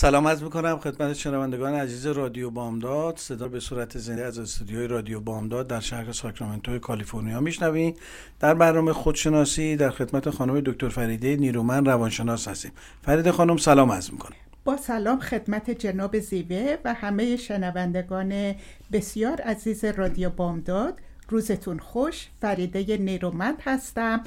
[0.00, 3.16] سلام از می‌کنم خدمت شنوندگان عزیز رادیو بامداد.
[3.16, 7.94] صدا به صورت زنده از استودیوی رادیو بامداد در شهر ساکرامنتو کالیفرنیا میشنویم
[8.40, 12.72] در برنامه خودشناسی در خدمت خانم دکتر فریده نیرومن روانشناس هستیم.
[13.02, 14.36] فریده خانم سلام از می‌کنم.
[14.64, 18.54] با سلام خدمت جناب زیوه و همه شنوندگان
[18.92, 20.94] بسیار عزیز رادیو بامداد.
[21.28, 22.28] روزتون خوش.
[22.40, 24.24] فریده نیرومند هستم.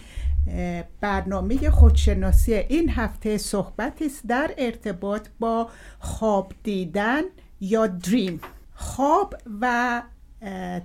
[1.01, 7.21] برنامه خودشناسی این هفته صحبتی است در ارتباط با خواب دیدن
[7.61, 8.41] یا دریم.
[8.75, 10.01] خواب و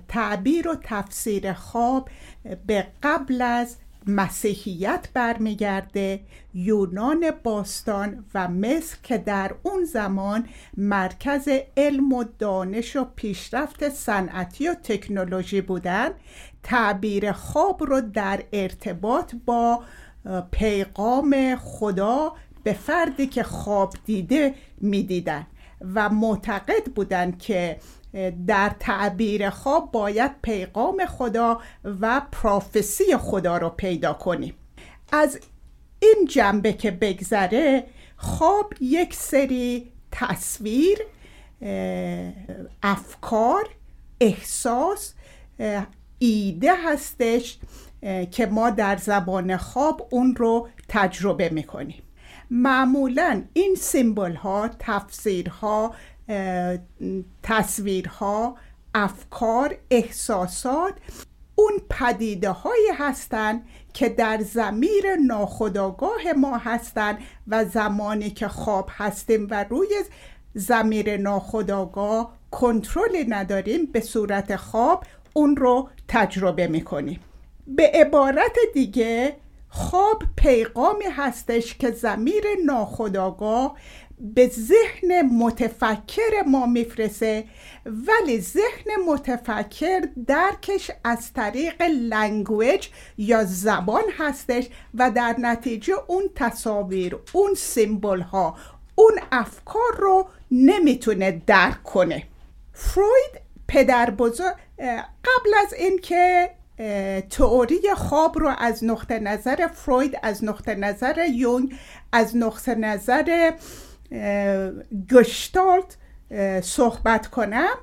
[0.07, 2.09] تعبیر و تفسیر خواب
[2.67, 3.77] به قبل از
[4.07, 6.19] مسیحیت برمیگرده
[6.53, 14.67] یونان باستان و مصر که در اون زمان مرکز علم و دانش و پیشرفت صنعتی
[14.67, 16.09] و تکنولوژی بودن
[16.63, 19.83] تعبیر خواب رو در ارتباط با
[20.51, 22.33] پیغام خدا
[22.63, 25.47] به فردی که خواب دیده می‌دیدن
[25.95, 27.77] و معتقد بودن که
[28.47, 31.61] در تعبیر خواب باید پیغام خدا
[32.01, 34.53] و پروفسی خدا رو پیدا کنیم.
[35.11, 35.39] از
[35.99, 37.83] این جنبه که بگذره
[38.17, 40.97] خواب یک سری تصویر
[42.83, 43.69] افکار
[44.21, 45.13] احساس
[46.19, 47.57] ایده هستش
[48.31, 52.03] که ما در زبان خواب اون رو تجربه می‌کنیم.
[52.51, 55.93] معمولا این سیمبل ها تفسیرها
[57.43, 58.55] تصویرها
[58.95, 60.93] افکار احساسات
[61.55, 67.17] اون پدیده هایی هستند که در زمیر ناخداگاه ما هستند
[67.47, 69.87] و زمانی که خواب هستیم و روی
[70.53, 77.19] ضمیر ناخودآگاه کنترل نداریم به صورت خواب اون رو تجربه می‌کنیم.
[77.67, 79.35] به عبارت دیگه
[79.69, 83.75] خواب پیغامی هستش که ضمیر ناخودآگاه
[84.19, 87.43] به ذهن متفکر ما می‌فرسته
[87.85, 92.87] ولی ذهن متفکر درکش از طریق language
[93.17, 98.57] یا زبان هستش و در نتیجه اون تصاویر اون symbol ها
[98.95, 102.23] اون افکار رو نمی‌تونه درک کنه.
[102.73, 104.55] فروید پدر بزرگ
[105.23, 106.49] قبل از اینکه
[107.29, 111.73] تئوری خواب رو از نقطه نظر فروید از نقطه نظر یونگ
[112.11, 113.51] از نقطه نظر
[115.11, 115.97] گشتالت
[116.63, 117.75] صحبت کنم.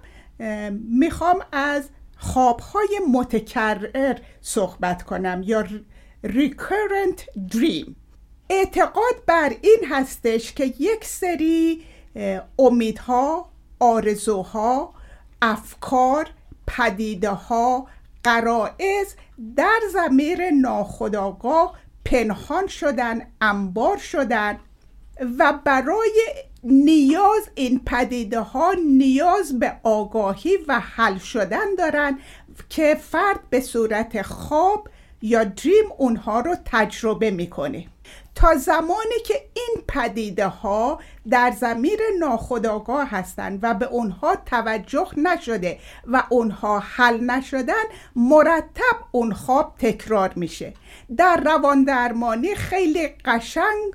[0.90, 5.64] می‌خوام از خوابهای متکرر صحبت کنم یا
[6.24, 7.20] recurrent
[7.52, 7.90] dream.
[8.50, 11.84] اعتقاد بر این هستش که یک سری
[12.58, 13.48] امیدها
[13.80, 14.94] آرزوها
[15.42, 16.26] افکار
[16.66, 17.86] پدیده ها
[18.24, 19.14] قرائز
[19.56, 24.58] در زمیر ناخداگاه پنهان شدن انبار شدن
[25.38, 26.20] و برای
[26.64, 32.18] نیاز این پدیده ها نیاز به آگاهی و حل شدن دارن
[32.68, 34.88] که فرد به صورت خواب
[35.22, 37.86] یا دریم اونها رو تجربه می‌کنه.
[38.34, 45.78] تا زمانی که این پدیده ها در زمیر ناخداگاه هستند و به اونها توجه نشده
[46.06, 47.84] و اونها حل نشدن
[48.16, 50.74] مرتب اون خواب تکرار میشه.
[51.16, 53.92] در روان درمانی خیلی قشنگ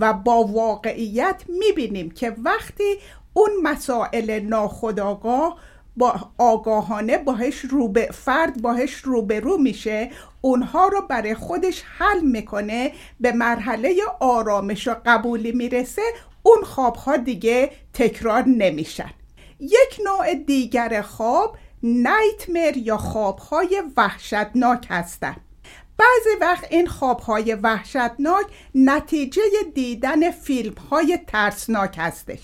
[0.00, 2.96] و با واقعیت می‌بینیم که وقتی
[3.32, 5.58] اون مسائل ناخداگاه
[5.96, 10.10] با آگاهانه باهش رو به فرد باهش روبرو میشه
[10.40, 16.02] اونها رو برای خودش حل می‌کنه به مرحله آرامش و قبولی می‌رسه
[16.42, 19.10] اون خوابها دیگه تکرار نمیشن.
[19.60, 25.40] یک نوع دیگر خواب نایتمر یا خوابهای وحشتناک هستند
[25.98, 29.42] بعضی وقت این خوابهای وحشتناک نتیجه
[29.74, 32.38] دیدن فیلم های ترسناک هستش.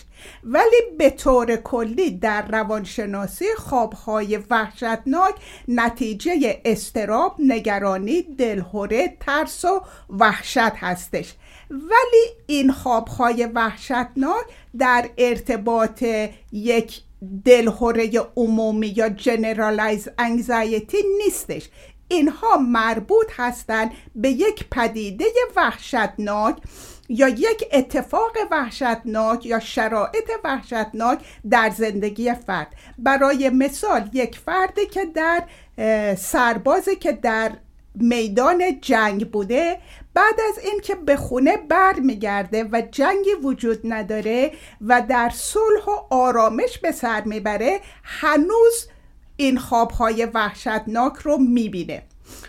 [0.45, 5.35] ولی به طور کلی در روانشناسی خوابهای وحشتناک
[5.69, 11.35] نتیجه استراب، نگرانی، دلهوره، ترس و وحشت هستش.
[11.71, 14.45] ولی این خوابهای وحشتناک
[14.79, 16.05] در ارتباط
[16.53, 17.03] یک
[17.45, 21.69] دلهوره عمومی یا جنرالایز انگزایتی نیستش.
[22.13, 25.25] اینها مربوط هستند به یک پدیده
[25.57, 26.57] وحشتناک
[27.09, 31.19] یا یک اتفاق وحشتناک یا شرایط وحشتناک
[31.51, 32.75] در زندگی فرد.
[32.99, 35.45] برای مثال یک فردی که در
[36.15, 37.53] سربازی که در
[37.95, 39.79] میدان جنگ بوده
[40.15, 46.15] بعد از اینکه به خونه بر میگرده و جنگی وجود نداره و در صلح و
[46.15, 48.89] آرامش به سر می‌بره هنوز
[49.43, 52.03] این خوابهای وحشتناک رو می‌بینه.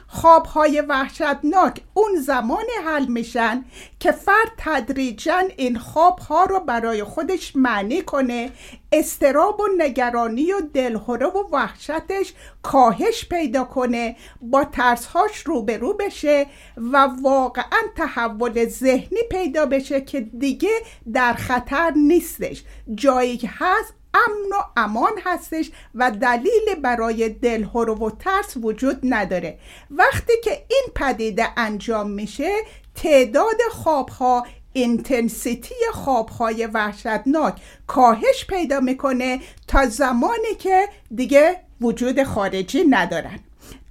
[0.08, 3.66] خوابهای وحشتناک اون زمان حل میشن
[4.00, 8.52] که فرد تدریجا این خوابها رو برای خودش معنی کنه
[8.92, 16.46] استراب و نگرانی و دلهوره و وحشتش کاهش پیدا کنه با ترسهاش روبرو بشه
[16.78, 20.82] و واقعا تحول ذهنی پیدا بشه که دیگه
[21.14, 22.64] در خطر نیستش.
[22.96, 29.60] جایی هست امن و امان هستش و دلیل برای دلهور و ترس وجود نداره.
[29.92, 32.52] وقتی که این پدیده انجام میشه
[32.96, 43.40] تعداد خوابها اینتنسیتی خوابهای وحشتناک کاهش پیدا می‌کنه تا زمانی که دیگه وجود خارجی ندارن.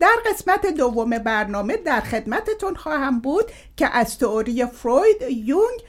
[0.01, 3.45] در قسمت دوم برنامه در خدمتتون خواهم بود
[3.77, 5.81] که از تئوری فروید یونگ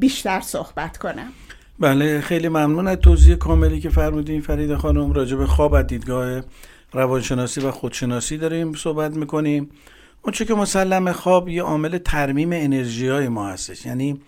[0.00, 1.32] بیشتر صحبت کنم.
[1.78, 4.40] بله خیلی ممنون از توضیح کاملی که فرمودین.
[4.40, 6.40] فرید خانم راجع به خواب از دیدگاه
[6.92, 9.70] روانشناسی و خودشناسی داریم صحبت می‌کنیم.
[10.22, 13.86] اونچه که مسلم خواب یه عامل ترمیم انرژی های ما هستش.
[13.86, 14.20] یعنی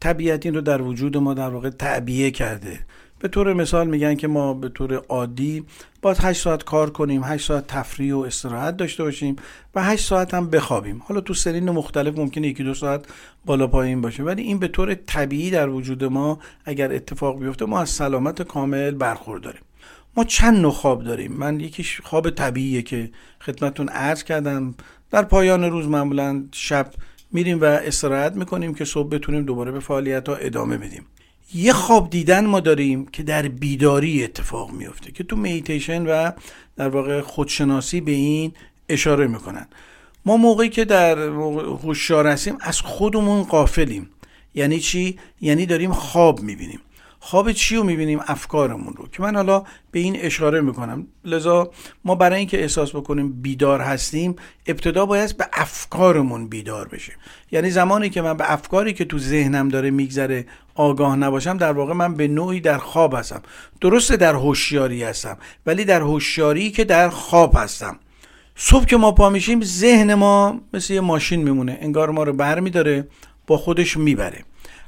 [0.00, 2.78] طبیعت این رو در وجود ما در واقع تعبیه کرده.
[3.18, 5.64] به طور مثال میگن که ما به طور عادی
[6.02, 9.36] باید 8 ساعت کار کنیم 8 ساعت تفریح و استراحت داشته باشیم
[9.74, 11.02] و 8 ساعت هم بخوابیم.
[11.06, 13.04] حالا تو سنین مختلف ممکنه یکی دو ساعت
[13.46, 17.80] بالا پایین باشه ولی این به طور طبیعی در وجود ما اگر اتفاق بیفته ما
[17.80, 19.62] از سلامت کامل برخورداریم
[20.16, 24.74] ما چند نوع خواب داریم؟ من یکیش خواب طبیعیه که خدمتون عرض کردم.
[25.10, 26.90] در پایان روز معمولا شب
[27.32, 31.06] میریم و استراحت می‌کنیم که صبح بتونیم دوباره به فعالیت ها ادامه بدیم.
[31.54, 36.30] یه خواب دیدن ما داریم که در بیداری اتفاق میفته که تو میتیشن و
[36.76, 38.52] در واقع خودشناسی به این
[38.88, 39.66] اشاره می‌کنن.
[40.24, 44.10] ما موقعی که در هوشیار هستیم از خودمون قافلیم
[44.54, 46.80] یعنی چی؟ یعنی داریم خواب می‌بینیم.
[47.26, 51.06] خواب چی رو می‌بینیم افکارمون رو؟ که من حالا به این اشاره می‌کنم.
[51.24, 51.70] لذا
[52.04, 54.36] ما برای اینکه احساس بکنیم بیدار هستیم
[54.66, 57.14] ابتدا باید به افکارمون بیدار بشیم.
[57.52, 61.92] یعنی زمانی که من به افکاری که تو ذهنم داره میگذره آگاه نباشم در واقع
[61.92, 63.42] من به نوعی در خواب هستم.
[63.80, 65.36] درسته در هوشیاری هستم
[65.66, 67.98] ولی در هوشیاری که در خواب هستم.
[68.56, 71.78] صبح که ما پا میشیم ذهن ما مثل یه ماشین میمونه.
[71.80, 73.08] انگار ما رو برمیداره
[73.46, 74.44] با خودش می‌بره.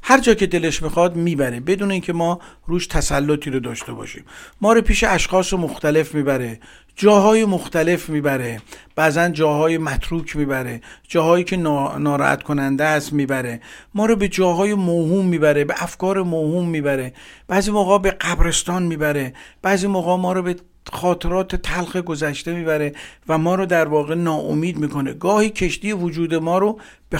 [0.09, 4.23] هر جا که دلش می‌خواد می‌بره بدون اینکه ما روش تسلطی رو داشته باشیم.
[4.61, 6.59] ما رو پیش اشخاص مختلف می‌بره
[6.95, 8.61] جاهای مختلف می‌بره
[8.95, 11.57] بعضا جاهای متروک می‌بره جاهایی که
[11.99, 13.61] ناراحت کننده است می‌بره.
[13.95, 17.13] ما رو به جاهای موهوم می‌بره به افکار موهوم می‌بره.
[17.47, 19.33] بعضی موقع به قبرستان می‌بره.
[19.61, 20.55] بعضی موقع ما رو به
[20.91, 22.93] خاطرات تلخ گذشته می‌بره
[23.27, 25.13] و ما رو در واقع ناامید می‌کنه.
[25.13, 27.17] گاهی کشتی وجود ما رو به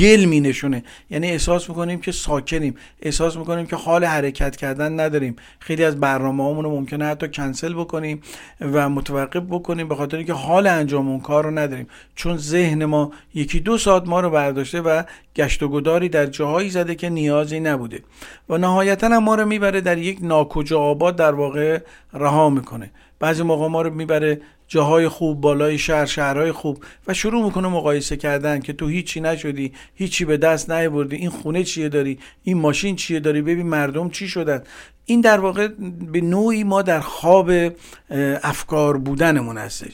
[0.00, 0.82] گل می نشونه.
[1.10, 2.74] یعنی احساس می‌کنیم که ساکنیم.
[3.02, 5.36] احساس می‌کنیم که حال حرکت کردن نداریم.
[5.58, 8.20] خیلی از برنامه رو ممکنه حتی کنسل بکنیم
[8.60, 11.86] و متوقف بکنیم به خاطر اینکه حال انجام اون کار رو نداریم.
[12.14, 15.02] چون ذهن ما یکی دو ساعت ما رو برداشته و
[15.36, 18.02] گشت و گداری در جاهایی زده که نیازی نبوده.
[18.48, 21.78] و نهایتا ما رو می‌بره در یک ناکجا آباد در واقع
[22.12, 22.90] رها می‌کنه.
[23.20, 28.16] بعضی موقع ما رو می‌بره جاهای خوب بالای شهر شهرهای خوب و شروع می‌کنه مقایسه
[28.16, 32.96] کردن که تو هیچی نشدی هیچی به دست نیاوردی این خونه چیه داری این ماشین
[32.96, 34.62] چیه داری ببین مردم چی شدن.
[35.04, 35.68] این در واقع
[36.12, 37.50] به نوعی ما در خواب
[38.42, 39.92] افکار بودنمون هستش.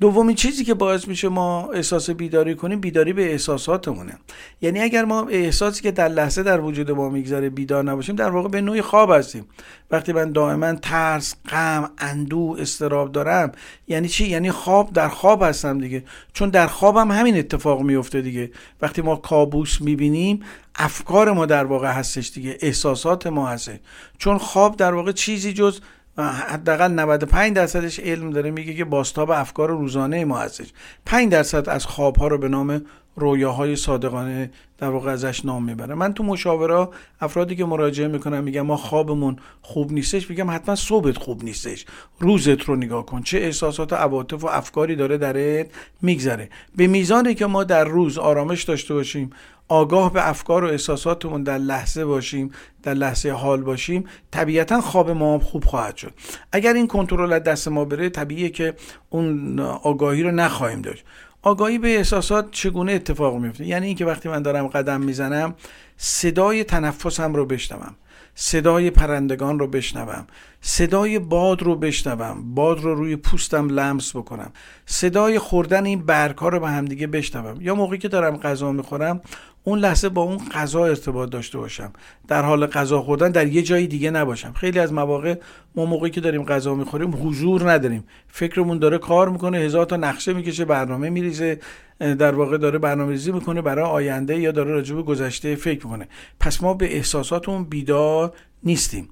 [0.00, 4.18] دومین چیزی که باعث میشه ما احساس بیداری کنیم بیداری به احساساتمونه.
[4.60, 8.48] یعنی اگر ما احساسی که در لحظه در وجود ما می‌گذاره بیدار نباشیم در واقع
[8.48, 9.46] به نوعی خواب هستیم.
[9.90, 13.52] وقتی من دائما ترس غم اندو استراب دارم
[13.88, 16.04] یعنی چی؟ یعنی خواب در خواب هستم دیگه.
[16.32, 18.50] چون در خوابم هم همین اتفاق میفته دیگه.
[18.82, 20.40] وقتی ما کابوس می‌بینیم
[20.74, 22.58] افکار ما در واقع هستش دیگه.
[22.60, 23.70] احساسات ما هست.
[24.18, 25.80] چون خواب در واقع چیزی جز
[26.22, 30.72] حداقل 95 درصدش علم داره میگه که باستاب افکار روزانه ما هستش.
[31.06, 32.82] 5 درصد از خواب ها رو به نام
[33.16, 35.94] رویاهای صادقانه در واقع ازش نام می‌بره.
[35.94, 36.88] من تو مشاوره
[37.20, 41.86] افرادی که مراجعه می‌کنم میگم ما خوابمون خوب نیستش میگم حتما صبحت خوب نیستش.
[42.20, 45.66] روزت رو نگاه کن چه احساسات و عواطف و افکاری داره درت
[46.02, 46.48] میگذره.
[46.76, 49.30] به میزانی که ما در روز آرامش داشته باشیم
[49.68, 52.50] آگاه به افکار و احساساتمون در لحظه باشیم
[52.82, 56.12] در لحظه حال باشیم طبیعتا خواب ما خوب خواهد شد.
[56.52, 58.74] اگر این کنترل از دست ما بره طبیعیه که
[59.10, 61.04] اون آگاهی رو نخواهیم داشت.
[61.42, 65.54] آگاهی به احساسات چگونه اتفاق میفته یعنی اینکه وقتی من دارم قدم می‌زنم
[65.96, 67.94] صدای تنفسم رو بشنوم.
[68.34, 70.26] صدای پرندگان رو بشنوم.
[70.60, 72.54] صدای باد رو بشنوم.
[72.54, 74.52] باد رو روی پوستم لمس بکنم.
[74.86, 77.60] صدای خوردن این برگها رو به همدیگه بشنوم.
[77.60, 79.20] یا موقعی که دارم غذا می‌خورم
[79.64, 81.92] اون لحظه با اون غذا ارتباط داشته باشم.
[82.28, 84.52] در حال غذا خوردن در یه جای دیگه نباشم.
[84.52, 85.34] خیلی از مواقع
[85.76, 88.04] ما موقعی که داریم غذا می‌خوریم حضور نداریم.
[88.28, 91.60] فکرمون داره کار می‌کنه هزار تا نقشه می‌کشه برنامه میریزه.
[92.00, 96.08] در واقع داره برنامه ریزی می‌کنه برای آینده یا داره راجع به گذشته فکر می‌کنه.
[96.40, 98.32] پس ما به احساساتمون بیدار
[98.62, 99.08] نیستیم.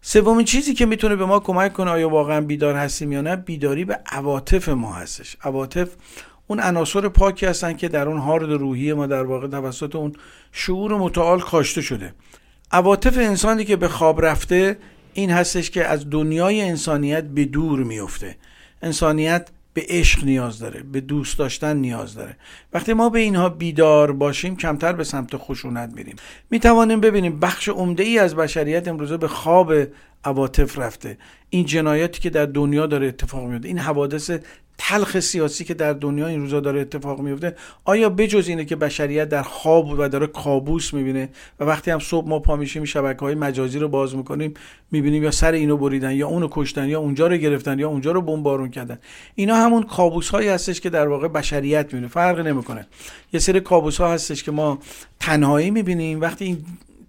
[0.00, 3.84] سومین چیزی که می‌تونه به ما کمک کنه آیا واقعا بیدار هستیم یا نه بیداری
[3.84, 5.36] به عواطف ما هستش.
[5.42, 5.88] عواطف
[6.46, 10.12] اون عناصر پاکی هستن که در اون هارد روحی ما در واقع توسط اون
[10.52, 12.14] شعور متعال کاشته شده.
[12.72, 14.78] عواطف انسانی که به خواب رفته
[15.14, 18.36] این هستش که از دنیای انسانیت به دور میفته
[18.82, 22.36] انسانیت به عشق نیاز داره به دوست داشتن نیاز داره.
[22.72, 26.16] وقتی ما به اینها بیدار باشیم کمتر به سمت خشونت میریم.
[26.50, 29.72] می توانیم ببینیم بخش عمده ای از بشریت امروزه به خواب
[30.24, 31.18] عواطف رفته.
[31.50, 34.30] این جنایاتی که در دنیا داره اتفاق میفته این حوادث
[34.78, 39.28] تلخ سیاسی که در دنیا این روزا داره اتفاق میفته آیا بجز اینه که بشریت
[39.28, 41.28] در خواب و داره کابوس می‌بینه
[41.60, 44.54] و وقتی هم صبح ما پا میشیم شبکه های مجازی رو باز می‌کنیم
[44.90, 48.22] می‌بینیم یا سر اینو بریدن یا اونو کشتن یا اونجا رو گرفتن یا اونجا رو
[48.22, 48.98] بمبارون کردن.
[49.34, 52.08] اینا همون کابوس هایی هستش که در واقع بشریت می‌بینه.
[52.08, 52.86] فرق نمی‌کنه.
[53.32, 54.78] یه سری کابوس ها هستش که ما
[55.20, 56.20] تنهایی می‌بینیم.
[56.20, 56.64] وقتی این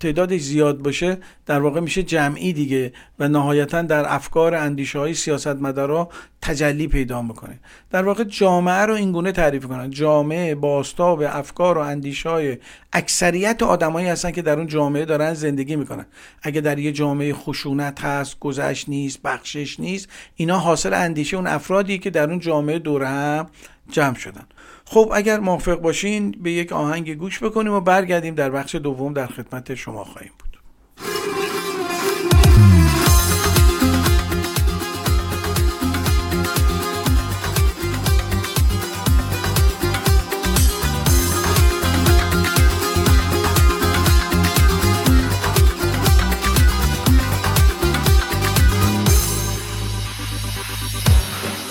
[0.05, 6.09] تعدادش زیاد باشه در واقع میشه جمعی دیگه و نهایتا در افکار اندیشه های سیاستمدارا
[6.41, 7.59] تجلی پیدا می‌کنه.
[7.91, 12.57] در واقع جامعه رو اینگونه تعریف کنن جامعه باستاب افکار و اندیشه های
[12.93, 16.05] اکثریت آدمایی هستن که در اون جامعه دارن زندگی می‌کنن.
[16.41, 21.99] اگه در یه جامعه خشونت هست گذشت نیست بخشش نیست اینا حاصل اندیشه اون افرادی
[21.99, 23.47] که در اون جامعه دور هم
[23.89, 24.45] جمع شدن.
[24.85, 29.27] خب اگر موافق باشین به یک آهنگ گوش بکنیم و برگردیم در بخش دوم در
[29.27, 30.44] خدمت شما خواهیم بود.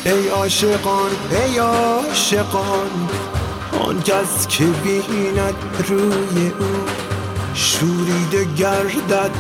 [0.05, 3.09] ای عاشقان ای عاشقان
[3.81, 5.55] آن کس که بیند
[5.89, 6.85] روی او
[7.55, 9.31] شوریده گردد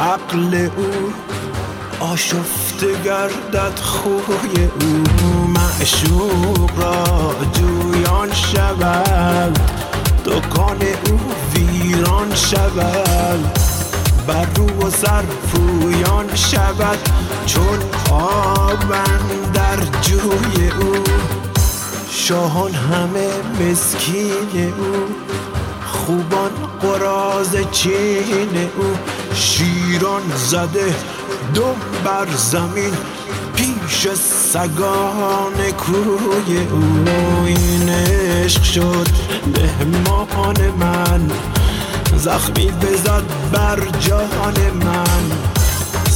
[0.00, 1.12] عقل او
[2.00, 5.04] آشفته گردد خوی او.
[5.48, 9.58] معشوق را جویان شود
[10.24, 11.20] دکان او
[11.54, 13.58] ویران شود
[14.26, 16.98] بر رو و سر پویان شود.
[17.46, 17.78] چون
[18.10, 20.94] آبن در جوی او
[22.10, 23.28] شاهان همه
[23.60, 25.14] مسکین او
[25.86, 26.50] خوبان
[26.82, 28.96] قراز چین او
[29.34, 30.94] شیران زده
[31.54, 32.92] دم بر زمین
[33.56, 34.08] پیش
[34.52, 37.04] سگان کوی او.
[37.46, 39.06] این عشق شد
[39.46, 41.30] مهمان من
[42.16, 43.22] زخمی بزد
[43.52, 45.53] بر جان من.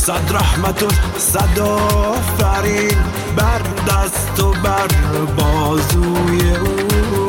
[0.09, 0.89] صد رحمت و
[1.19, 2.99] صد آفرین.
[3.37, 4.89] بر دست و بر
[5.37, 7.28] بازوی او.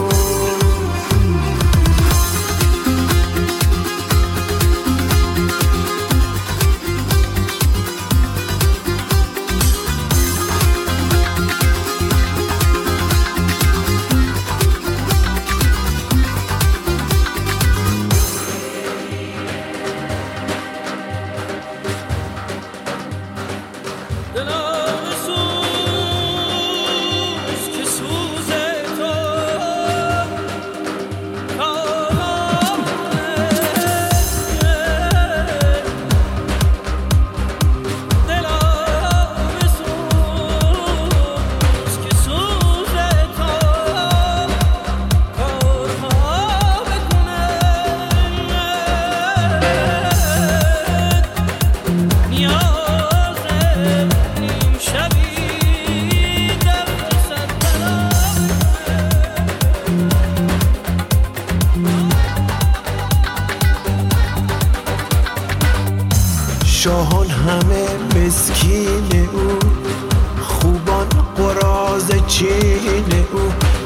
[72.29, 73.39] چین او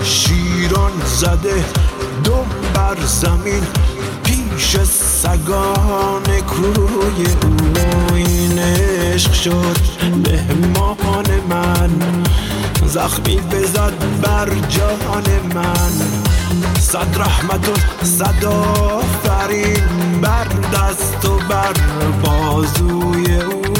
[0.03, 1.65] شیران زده
[2.23, 3.63] دم بر زمین
[4.23, 8.15] پیش سگان کوی او.
[8.15, 11.89] این عشق شد مهمان من
[12.85, 15.23] زخمی بزد بر جان
[15.55, 15.91] من.
[16.79, 19.83] صد رحمت و صد آفرین
[20.21, 21.73] بر دست و بر
[22.23, 23.72] بازوی او.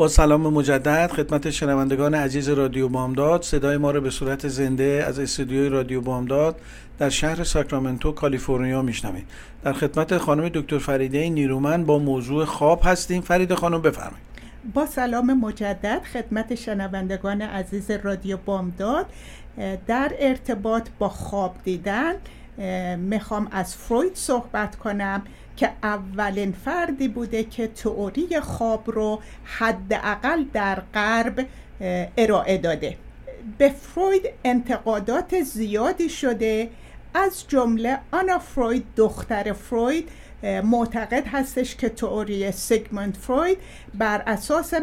[0.00, 3.42] با سلام مجدد خدمت شنوندگان عزیز رادیو بامداد.
[3.42, 6.60] صدای ما رو به صورت زنده از استودیوی رادیو بامداد
[6.98, 9.26] در شهر ساکرامنتو کالیفرنیا میشنوید.
[9.64, 13.22] در خدمت خانم دکتر فریده نیرومن با موضوع خواب هستیم.
[13.22, 14.24] فرید خانم بفرمایید.
[14.74, 19.06] با سلام مجدد خدمت شنوندگان عزیز رادیو بامداد.
[19.86, 22.14] در ارتباط با خواب دیدن
[22.96, 25.22] می‌خوام از فروید صحبت کنم
[25.56, 31.46] که اولین فردی بوده که تئوری خواب رو حداقل در غرب
[32.16, 32.96] ارائه داده.
[33.58, 36.70] به فروید انتقادات زیادی شده.
[37.14, 40.08] از جمله آنا فروید دختر فروید
[40.64, 43.58] معتقد هستش که تئوری سیگموند فروید
[43.94, 44.74] بر اساس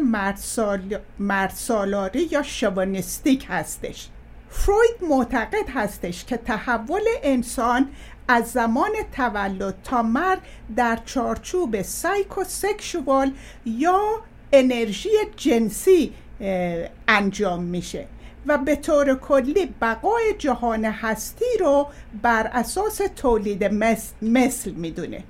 [1.18, 4.08] مردسالاری یا شوانستیک هستش.
[4.50, 7.88] فروید معتقد هستش که تحول انسان
[8.28, 10.40] از زمان تولد تا مرد
[10.76, 13.32] در چارچوب سایکو سکشوال
[13.66, 14.00] یا
[14.52, 16.12] انرژی جنسی
[17.08, 18.06] انجام میشه
[18.46, 21.86] و به طور کلی بقای جهان هستی رو
[22.22, 23.64] بر اساس تولید
[24.22, 25.24] مثل می‌دونه.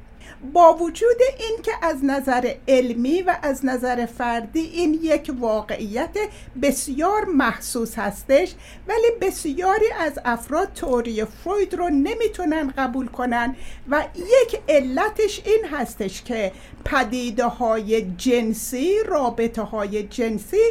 [0.53, 6.17] با وجود این که از نظر علمی و از نظر فردی این یک واقعیت
[6.63, 8.55] بسیار محسوس هستش
[8.89, 13.57] ولی بسیاری از افراد توری فروید رو نمی‌تونن قبول کنن
[13.89, 16.53] و یک علتش این هستش که
[16.85, 20.63] پدیده های جنسی رابطه های جنسی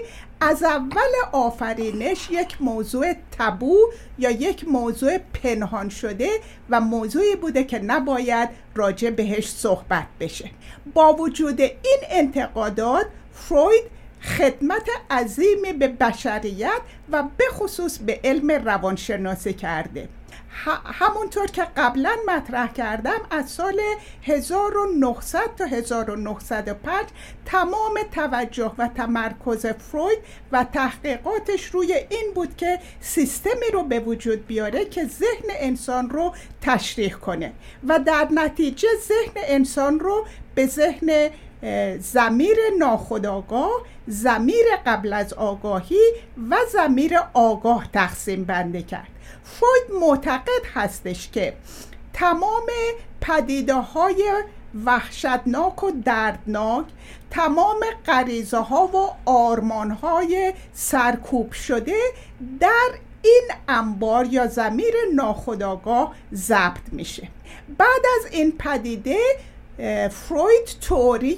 [0.42, 3.78] از اول آفرینش یک موضوع تبو
[4.18, 6.30] یا یک موضوع پنهان شده
[6.70, 10.52] و موضوعی بوده که نباید راجع بهش صحبت بشه.
[10.94, 13.84] با وجود این انتقادات فروید
[14.22, 20.10] خدمت عظیمی به بشریت و به خصوص به علم روانشناسی کرده.
[20.86, 23.82] همونطور که قبلا مطرح کردم از سال
[24.24, 27.06] 1900 تا 1905
[27.46, 30.20] تمام توجه و تمرکز فروید
[30.52, 36.34] و تحقیقاتش روی این بود که سیستمی رو به وجود بیاره که ذهن انسان رو
[36.62, 37.54] تشریح کنه
[37.88, 41.30] و در نتیجه ذهن انسان رو به ذهن
[42.00, 46.02] زمیر ناخودآگاه زمیر قبل از آگاهی
[46.50, 49.08] و زمیر آگاه تقسیم بنده کرد.
[49.44, 51.54] فروید معتقد هستش که
[52.14, 52.66] تمام
[53.22, 54.44] پدیده های
[54.86, 56.86] وحشتناک و دردناک
[57.32, 61.98] تمام غریزه ها و آرمان های سرکوب شده
[62.60, 62.90] در
[63.22, 67.28] این انبار یا زمیر ناخداگاه ضبط میشه.
[67.78, 69.18] بعد از این پدیده
[70.10, 71.38] فروید توری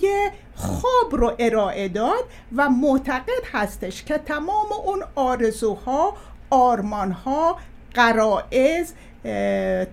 [0.55, 2.23] خواب رو ارائه داد
[2.55, 6.13] و معتقد هستش که تمام اون آرزوها
[6.49, 7.57] آرمانها
[7.93, 8.93] قرائز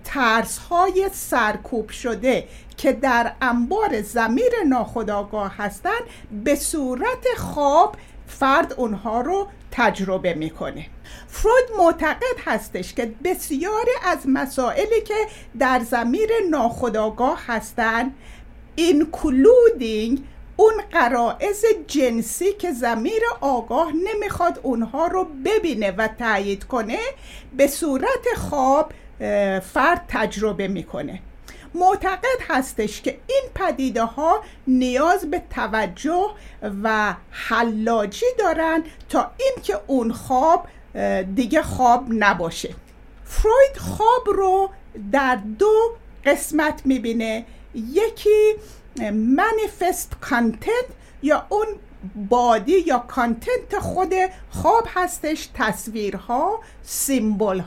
[0.03, 6.01] ترس های سرکوب شده که در انبار زمیر ناخداگاه هستند
[6.43, 7.95] به صورت خواب
[8.27, 10.85] فرد اونها رو تجربه می‌کنه.
[11.27, 15.27] فروید معتقد هستش که بسیاری از مسائلی که
[15.59, 18.15] در زمیر ناخداگاه هستند
[18.77, 20.19] including
[20.55, 26.99] اون قرائز جنسی که زمیر آگاه نمی‌خواد اونها رو ببینه و تایید کنه
[27.57, 28.93] به صورت خواب
[29.59, 31.19] فرد تجربه می‌کنه.
[31.73, 36.27] معتقد هستش که این پدیده ها نیاز به توجه
[36.83, 40.67] و حلاجی دارن تا اینکه اون خواب
[41.35, 42.75] دیگه خواب نباشه.
[43.23, 44.69] فروید خواب رو
[45.11, 47.45] در دو قسمت می‌بینه.
[47.75, 48.55] یکی
[49.13, 50.85] manifest content
[51.23, 51.67] یا اون
[52.29, 54.13] body یا content خود
[54.49, 57.61] خواب هستش تصویرها symbol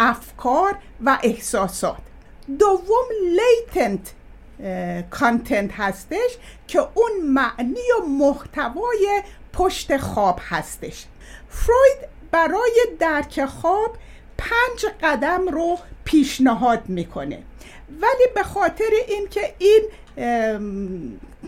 [0.00, 1.98] افکار و احساسات.
[2.58, 4.12] دوم latent
[5.10, 11.06] content هستش که اون معنی و محتوای پشت خواب هستش.
[11.48, 13.96] فروید برای درک خواب
[14.38, 17.42] پنج قدم رو پیشنهاد می‌کنه.
[17.90, 19.82] ولی به خاطر اینکه این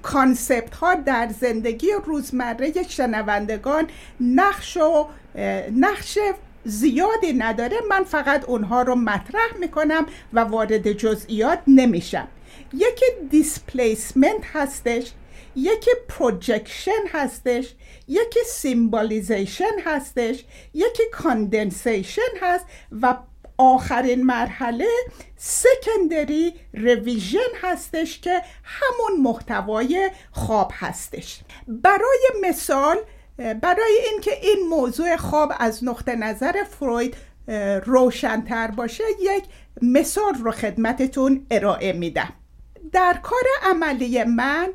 [0.03, 3.89] concept ها در زندگی روزمره شنوندگان
[4.21, 5.07] نقش و
[5.77, 6.19] نقش
[6.65, 12.29] زیادی نداره من فقط اونها رو مطرح می‌کنم و وارد جزئیات نمیشم.
[12.75, 15.13] یکی displacement هستش
[15.57, 17.75] یکی projection هستش
[18.09, 22.65] یکی symbolization هستش یکی condensation هست
[23.03, 23.17] و
[23.61, 24.89] آخرین مرحله
[25.37, 31.41] secondary revision هستش که همون محتوای خواب هستش.
[31.69, 32.97] برای مثال
[33.39, 37.17] برای اینکه این موضوع خواب از نقطه نظر فروید
[37.85, 39.45] روشنتر باشه یک
[39.83, 42.33] مثال رو خدمتتون ارائه میدم.
[42.93, 44.69] در کار عملی من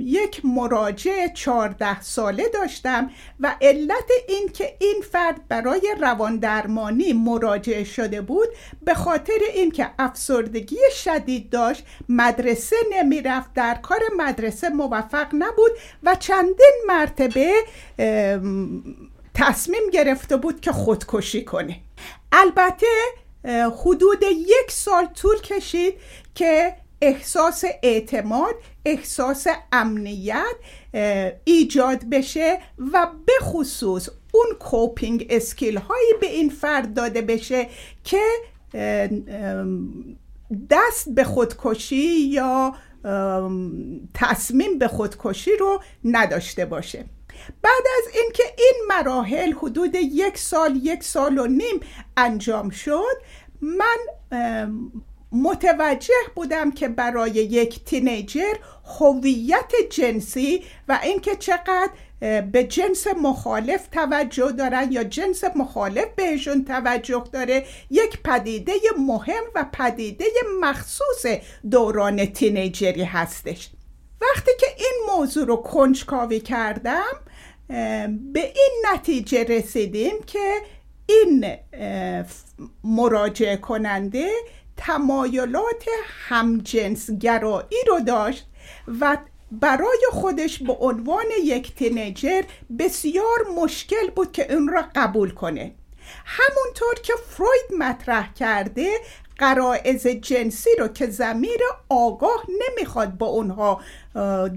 [0.00, 7.84] یک مراجع چهارده ساله داشتم و علت این که این فرد برای روان درمانی مراجعه
[7.84, 8.48] شده بود
[8.84, 16.74] به خاطر اینکه افسردگی شدید داشت مدرسه نمی‌رفت در کار مدرسه موفق نبود و چندین
[16.88, 17.52] مرتبه
[19.34, 21.80] تصمیم گرفته بود که خودکشی کنه.
[22.32, 22.86] البته
[23.84, 25.94] حدود یک سال طول کشید
[26.34, 30.54] که احساس اعتماد احساس امنیت
[31.44, 32.58] ایجاد بشه
[32.92, 37.68] و به خصوص اون کوپینگ اسکیل هایی به این فرد داده بشه
[38.04, 38.22] که
[40.70, 42.74] دست به خودکشی یا
[44.14, 47.04] تصمیم به خودکشی رو نداشته باشه.
[47.62, 51.80] بعد از اینکه این مراحل حدود یک سال یک سال و نیم
[52.16, 53.16] انجام شد
[53.60, 53.96] من
[55.32, 58.54] متوجه بودم که برای یک تینیجر
[58.98, 61.90] هویت جنسی و اینکه چقدر
[62.52, 69.66] به جنس مخالف توجه دارن یا جنس مخالف بهشون توجه داره یک پدیده مهم و
[69.72, 70.24] پدیده
[70.60, 71.26] مخصوص
[71.70, 73.70] دوران تینیجری هستش.
[74.20, 77.12] وقتی که این موضوع رو کنجکاوی کردم
[78.32, 80.54] به این نتیجه رسیدیم که
[81.06, 81.56] این
[82.84, 84.30] مراجعه کننده
[84.80, 85.84] تمایلات
[86.28, 88.46] همجنسگرایی رو داشت
[89.00, 89.18] و
[89.52, 92.42] برای خودش به عنوان یک تینیجر
[92.78, 95.74] بسیار مشکل بود که اون را قبول کنه.
[96.24, 98.90] همونطور که فروید مطرح کرده
[99.38, 103.80] قرائز جنسی رو که زمیر آگاه نمی‌خواد با اونها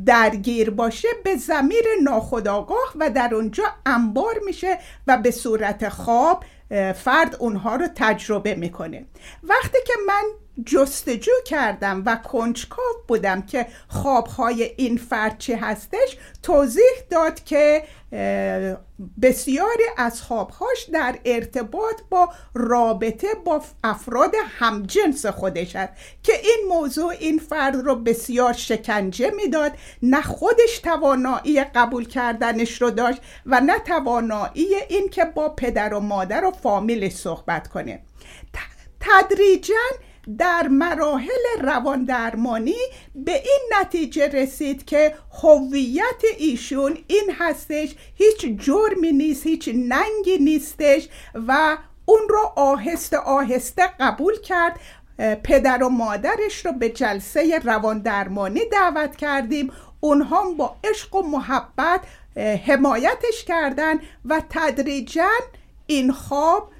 [0.05, 6.43] درگیر باشه به زمیر ناخودآگاه و در اونجا انبار میشه و به صورت خواب
[6.95, 9.05] فرد اونها رو تجربه می‌کنه.
[9.43, 10.23] وقتی که من
[10.65, 17.83] جستجو کردم و کنجکاو بودم که خوابهای این فرد چی هستش توضیح داد که
[19.21, 27.13] بسیاری از خوابهاش در ارتباط با رابطه با افراد همجنس خودش است که این موضوع
[27.19, 29.71] این فرد رو بسیار شکنجه می‌داد
[30.03, 35.99] نه خودش توانایی قبول کردنش رو داشت و نه توانایی این که با پدر و
[35.99, 38.03] مادر و فامیل صحبت کنه.
[38.99, 42.75] تدریجاً در مراحل روان درمانی
[43.15, 51.07] به این نتیجه رسید که هویت ایشون این هستش هیچ جرمی نیست هیچ ننگی نیستش
[51.47, 54.79] و اون رو آهسته آهسته قبول کرد.
[55.43, 59.71] پدر و مادرش رو به جلسه روان درمانی دعوت کردیم.
[59.99, 62.01] اونها با عشق و محبت
[62.65, 65.29] حمایتش کردن و تدریجا
[65.87, 66.71] این خواب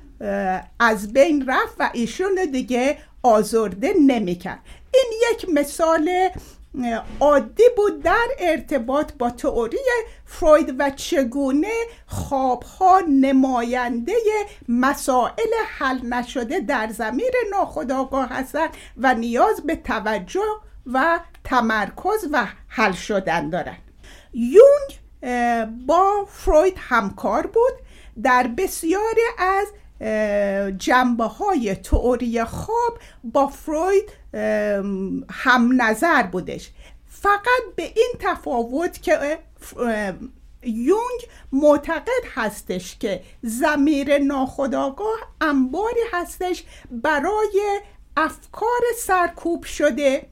[0.79, 4.59] از بین رفت و ایشون دیگه آزرده نمی‌کرد.
[4.93, 6.29] این یک مثال
[7.19, 9.77] عادی بود در ارتباط با تئوری
[10.25, 11.71] فروید و چگونه
[12.07, 14.13] خوابها نماینده
[14.69, 22.91] مسائل حل نشده در زمیر ناخودآگاه هستند و نیاز به توجه و تمرکز و حل
[22.91, 23.81] شدن دارند.
[24.33, 24.99] یونگ
[25.87, 27.73] با فروید همکار بود.
[28.23, 29.67] در بسیاری از
[30.77, 34.09] جنبه های تئوری خواب با فروید
[35.29, 36.69] هم نظر بودش.
[37.07, 39.39] فقط به این تفاوت که
[40.63, 47.79] یونگ معتقد هستش که ضمیر ناخودآگاه انباری هستش برای
[48.17, 50.25] افکار سرکوب شده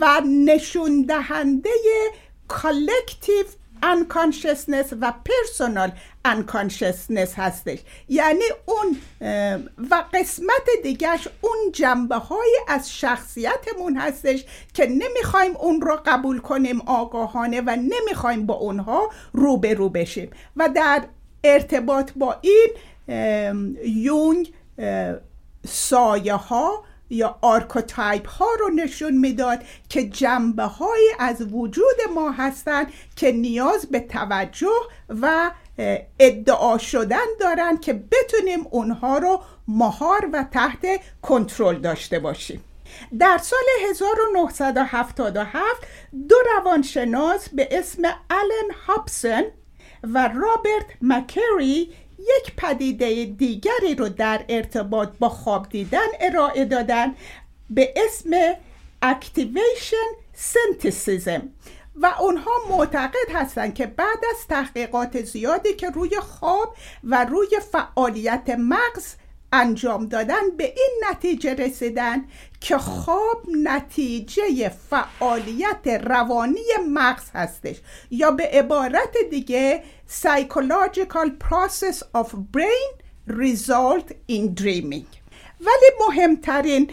[0.00, 1.70] و نشون دهنده
[2.48, 3.44] collective
[3.82, 5.92] unconsciousness و personal
[6.26, 7.78] unconsciousness هستش.
[8.08, 8.98] یعنی اون
[9.90, 16.80] و قسمت دیگرش اون جنبه های از شخصیتمون هستش که نمی‌خوایم اون رو قبول کنیم
[16.86, 20.30] آگاهانه و نمی‌خوایم با اونها روبرو بشیم.
[20.56, 21.02] و در
[21.44, 22.68] ارتباط با این
[23.84, 24.52] یونگ
[25.66, 32.92] سایه ها یا archetype ها رو نشون می‌داد که جنبه های از وجود ما هستند
[33.16, 35.50] که نیاز به توجه و
[36.18, 40.86] ادعا شدن دارن که بتونیم اونها رو مهار و تحت
[41.22, 42.64] کنترل داشته باشیم.
[43.18, 45.86] در سال 1977
[46.28, 49.42] دو روانشناس به اسم آلن هابسن
[50.02, 57.14] و رابرت مک‌کارلی یک پدیده دیگری رو در ارتباط با خواب دیدن ارائه دادن
[57.70, 58.30] به اسم
[59.02, 61.42] activation سنتیسیزم
[61.96, 68.50] و اونها معتقد هستند که بعد از تحقیقات زیادی که روی خواب و روی فعالیت
[68.58, 69.14] مغز
[69.52, 72.24] انجام دادن به این نتیجه رسیدن
[72.60, 77.76] که خواب نتیجه فعالیت روانی مغز هستش
[78.10, 82.90] یا به عبارت دیگه psychological process of brain
[83.26, 85.06] result in dreaming.
[85.60, 86.90] ولی مهمترین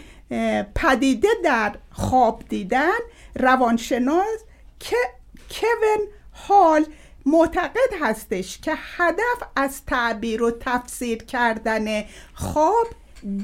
[0.74, 2.98] پدیده در خواب دیدن
[3.34, 4.38] روانشناس
[4.80, 4.96] که
[5.50, 6.08] کوین
[6.48, 6.86] هال
[7.26, 12.86] معتقد هستش که هدف از تعبیر و تفسیر کردن خواب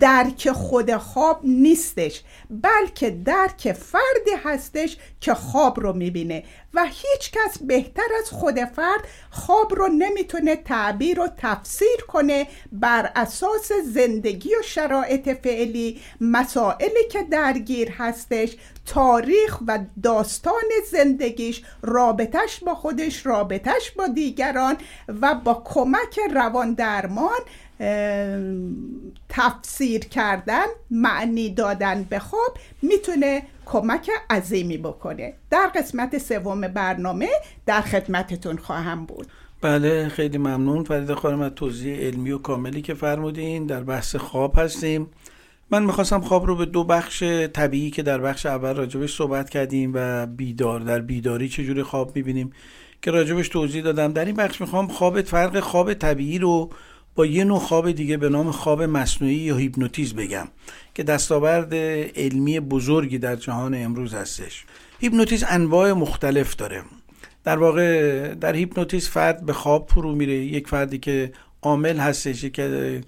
[0.00, 7.58] درک خود خواب نیستش بلکه درک فردی هستش که خواب رو می‌بینه و هیچ کس
[7.58, 14.62] بهتر از خود فرد خواب رو نمی‌تونه تعبیر و تفسیر کنه بر اساس زندگی و
[14.62, 24.06] شرایط فعلی مسائلی که درگیر هستش تاریخ و داستان زندگیش رابطش با خودش رابطش با
[24.06, 24.76] دیگران
[25.08, 27.40] و با کمک روان درمان
[29.28, 35.32] تفسیر کردن معنی دادن به خواب می‌تونه کمک عظیمی بکنه.
[35.50, 37.28] در قسمت سوم برنامه
[37.66, 39.26] در خدمتتون خواهم بود.
[39.60, 40.84] بله خیلی ممنون.
[40.84, 43.66] فرید خانم از توضیح علمی و کاملی که فرمودین.
[43.66, 45.06] در بحث خواب هستیم.
[45.70, 49.92] من می‌خواستم خواب رو به دو بخش طبیعی که در بخش اول راجبش صحبت کردیم
[49.94, 52.52] و بیدار در بیداری چجوری خواب می‌بینیم
[53.02, 54.12] که راجبش توضیح دادم.
[54.12, 56.70] در این بخش می‌خوام خواب فرق خواب طبیعی رو
[57.14, 60.48] با یه نوع خواب دیگه به نام خواب مصنوعی یا هیپنوتیزم بگم
[60.94, 61.74] که دستاورد
[62.16, 64.64] علمی بزرگی در جهان امروز هستش.
[65.00, 66.82] هیپنوتیزم انواع مختلف داره.
[67.44, 70.32] در واقع در هیپنوتیزم فرد به خواب فرو میره.
[70.32, 73.00] یک فردی که عامل هستش که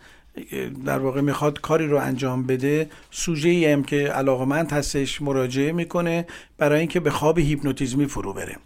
[0.85, 6.27] در واقع می‌خواد کاری رو انجام بده سوژه ای هم که علاقمند هستش مراجعه می‌کنه
[6.59, 8.57] برای اینکه به خواب هیپنوتیزمی فرو بره.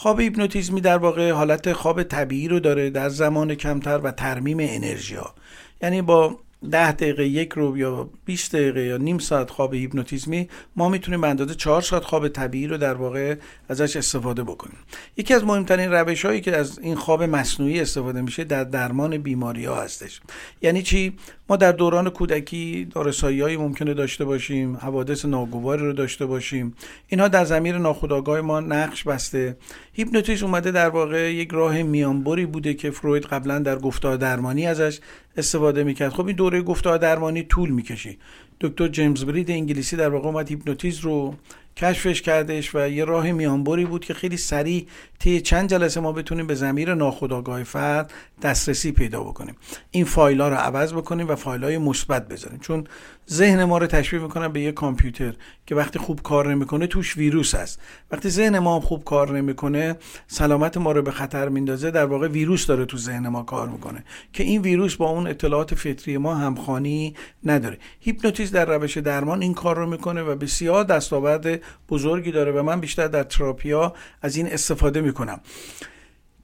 [0.00, 5.14] خواب هیپنوتیزمی در واقع حالت خواب طبیعی رو داره در زمان کمتر و ترمیم انرژی
[5.14, 5.34] ها
[5.82, 6.38] یعنی با
[6.70, 11.28] ده دقیقه یک ربع یا 20 دقیقه یا نیم ساعت خواب هیپنوتیزمی ما می‌تونیم به
[11.28, 13.36] اندازه 4 ساعت خواب طبیعی رو در واقع
[13.68, 14.78] ازش استفاده بکنیم.
[15.16, 19.64] یکی از مهمترین روش هایی که از این خواب مصنوعی استفاده میشه در درمان بیماری
[19.64, 20.20] ها هستش.
[20.62, 21.16] یعنی چی؟
[21.48, 26.74] ما در دوران کودکی دارسایی ممکنه داشته باشیم حوادث ناگواری رو داشته باشیم.
[27.08, 29.56] اینها در زمیر ناخودآگاه ما نقش بسته.
[29.92, 35.00] هیپنوتیزم اومده در واقع یک راه میانبری بوده که فروید قبلا در گفتار درمانی ازش
[35.38, 36.12] استفاده می‌کرد.
[36.12, 38.16] خب این دوره گفتار درمانی طول می‌کشه
[38.60, 41.34] دکتر جیمز برید انگلیسی در واقع اومد هیپنوتیزم رو
[41.76, 44.86] کشفش کردش و یه راه میانبری بود که خیلی سریع
[45.18, 49.56] طی چند جلسه ما بتونیم به زمیر ناخودآگاه فرد دسترسی پیدا بکنیم.
[49.90, 52.58] این فایل ها رو عوض بکنیم و فایل های مثبت بذاریم.
[52.58, 52.84] چون
[53.30, 55.34] ذهن ما رو تشبیه می‌کنم به یه کامپیوتر
[55.66, 57.80] که وقتی خوب کار نمی‌کنه توش ویروس هست.
[58.10, 62.66] وقتی ذهن ما خوب کار نمی‌کنه سلامت ما رو به خطر میندازه در واقع ویروس
[62.66, 67.14] داره تو ذهن ما کار می‌کنه که این ویروس با اون اطلاعات فطری ما همخوانی
[67.44, 67.78] نداره.
[68.00, 72.80] هیپنوتیزم در روش درمان این کار رو می‌کنه و بسیار دستاورد بزرگی داره و من
[72.80, 75.40] بیشتر در تراپیا از این استفاده می‌کنم.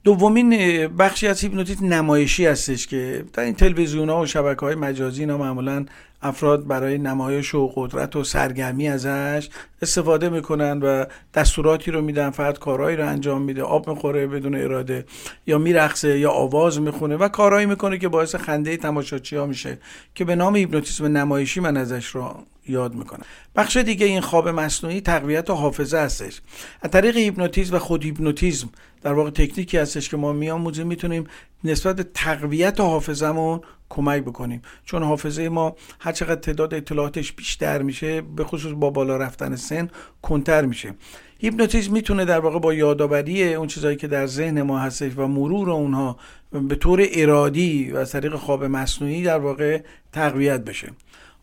[0.05, 0.49] دومین
[0.87, 5.37] بخشی از هیپنوتیزم نمایشی هستش که در این تلویزیون ها و شبکه های مجازی اینا
[5.37, 5.85] معمولا
[6.21, 9.49] افراد برای نمایش و قدرت و سرگرمی ازش
[9.81, 15.05] استفاده می‌کنن و دستوراتی رو میدن فقط کارهایی رو انجام میده آب می‌خوره بدون اراده
[15.47, 19.77] یا میرقصه یا آواز می‌خونه و کارهایی می‌کنه که باعث خنده تماشاچی ها میشه
[20.15, 22.35] که به نام هیپنوتیزم نمایشی من ازش رو
[22.67, 23.25] یاد می‌کنم.
[23.55, 26.41] بخش دیگه این خواب مصنوعی تقویت حافظه هستش.
[26.81, 28.69] از طریق هیپنوتیزم و خود هیپنوتیزم
[29.01, 31.23] در واقع تکنیکی هستش که ما میآموزیم می‌تونیم
[31.63, 34.61] نسبت به تقویت حافظمون کمک بکنیم.
[34.85, 39.89] چون حافظه ما هر چقدر تعداد اطلاعاتش بیشتر میشه به خصوص با بالا رفتن سن
[40.21, 40.93] کندتر میشه.
[41.39, 45.71] هیپنوتیزم می‌تونه در واقع با یادآوری اون چیزهایی که در ذهن ما هستش و مرور
[45.71, 46.17] اونها
[46.51, 49.81] به طور ارادی و از طریق خواب مصنوعی در واقع
[50.13, 50.91] تقویت بشه.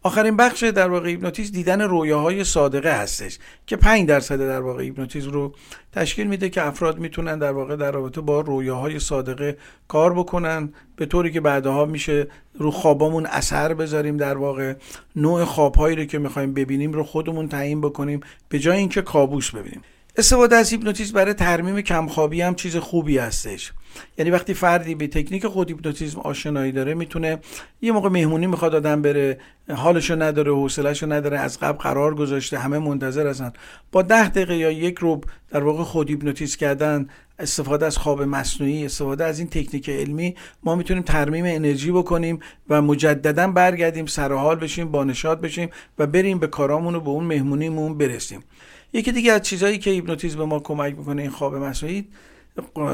[0.02, 5.30] آخرین بخش در واقع هیپنوتیزم دیدن رویاهای صادقه هستش که 5 درصد در واقع هیپنوتیزم
[5.30, 5.54] رو
[5.92, 9.56] تشکیل میده که افراد می‌تونن در واقع در رابطه با رویاهای صادقه
[9.88, 10.72] کار بکنن.
[10.96, 12.26] به طوری که بعدها میشه
[12.58, 14.74] رو خوابامون اثر بذاریم در واقع.
[15.16, 19.82] نوع خوابهایی رو که می‌خوایم ببینیم رو خودمون تعیین بکنیم به جای اینکه کابوس ببینیم.
[20.16, 23.72] استفاده از هیپنوتیزم برای ترمیم کمخوابی هم چیز خوبی هستش.
[24.18, 27.38] یعنی وقتی فردی به تکنیک خود هیپنوتیزم آشنایی داره می‌تونه
[27.82, 29.38] یه موقع مهمونی می‌خواد آدم بره
[29.74, 33.52] حالشو نداره حوصلهشو نداره از قبل قرار گذاشته همه منتظر هستن.
[33.92, 38.84] با ده دقیقه یا یک ربع در واقع خود هیپنوتیزم کردن استفاده از خواب مصنوعی
[38.84, 44.56] استفاده از این تکنیک علمی ما می‌تونیم ترمیم انرژی بکنیم و مجددا برگردیم سر حال
[44.56, 48.44] بشیم با نشاط بشیم و بریم به کارامون و به اون مهمونیمون برسیم.
[48.92, 52.08] یکی دیگه از چیزهایی که هیپنوتیزم به ما کمک می‌کنه این خواب مصنوعی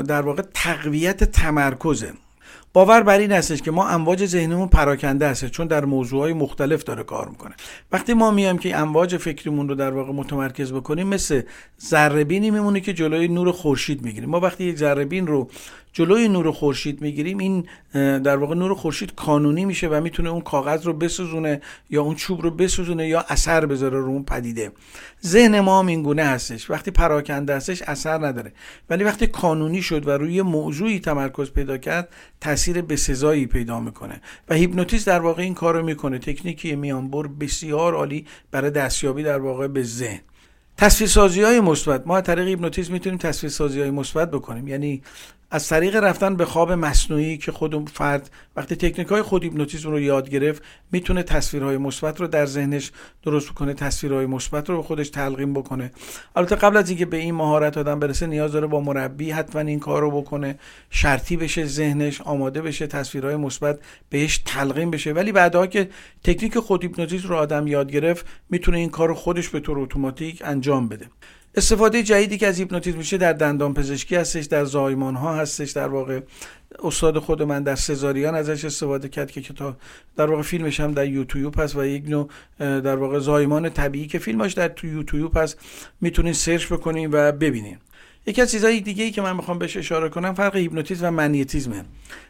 [0.07, 2.13] در واقع تقویت تمرکزه
[2.73, 7.03] باور بر این هستش که ما امواج ذهنمون پراکنده هست چون در موضوعهای مختلف داره
[7.03, 7.55] کار می‌کنه.
[7.93, 11.43] وقتی ما میایم که امواج فکریمون رو در واقع متمرکز بکنیم مثل
[11.81, 14.31] ذره میمونه که جلوی نور خورشید می‌گیریم.
[14.31, 15.51] ما وقتی یک ذره رو
[15.93, 17.67] جلوی نور خورشید می‌گیریم این
[18.19, 22.43] در واقع نور خورشید کانونی میشه و می‌تونه اون کاغذ رو بسوزونه یا اون چوب
[22.43, 24.73] رو بسوزونه یا اثر بذاره رو اون پدیده.
[25.27, 26.71] ذهن ما هم این گونه هستش.
[26.71, 28.53] وقتی پراکنده هستش اثر نداره.
[28.91, 32.09] ولی وقتی کانونی شد و روی موضوعی تمرکز پیدا کرد
[32.41, 34.21] تاثیر بسزایی پیدا می‌کنه.
[34.49, 36.19] و هیپنوتیزم در واقع این کارو می‌کنه.
[36.19, 40.21] تکنیکی میانبر بسیار عالی برای دستیابی در واقع به ذهن.
[40.77, 42.07] تصویرسازی های مثبت.
[42.07, 44.69] ما از طریق هیپنوتیزم می‌تونیم تصویرسازی های مثبت بکنیم.
[44.69, 45.03] یعنی
[45.51, 50.01] از طریق رفتن به خواب مصنوعی که خود فرد وقتی تکنیک های خود هیپنوتیزم رو
[50.01, 55.09] یاد گرفت می‌تونه تصویرهای مثبت رو در ذهنش درست کنه تصویرهای مثبت رو به خودش
[55.09, 55.93] تلقیم بکنه.
[56.37, 59.81] البته قبل از اینکه به این مهارت آدم برسه نیاز داره با مربی حتما این
[59.81, 60.59] کار رو بکنه
[60.91, 63.79] شرطی بشه ذهنش آماده بشه تصویرهای مثبت
[64.11, 65.13] بهش تلقیم بشه.
[65.13, 65.89] ولی بعدها که
[66.25, 70.43] تکنیک خود هیپنوتیزم رو آدم یاد گرفت می‌تونه این کار رو خودش به طور اتوماتیک
[70.45, 71.07] انجام بده.
[71.59, 75.89] استفاده جدیدی که از هیپنوتیزم میشه در دندان پزشکی هستش در زایمان ها هستش در
[75.89, 76.21] واقع
[76.85, 79.77] استاد خود من در سزارین ازش استفاده کرد که کتاب
[80.17, 84.19] در واقع فیلمش هم در یوتیوب هست و یک نوع در واقع زایمان طبیعی که
[84.19, 85.59] فیلمش در تو یوتیوب هست.
[86.01, 87.79] می‌تونین search بکنین و ببینین.
[88.29, 91.85] یکی از چیزهای دیگه ای که من می‌خوام بهش اشاره کنم فرق هیپنوتیزم و منیتیزمه.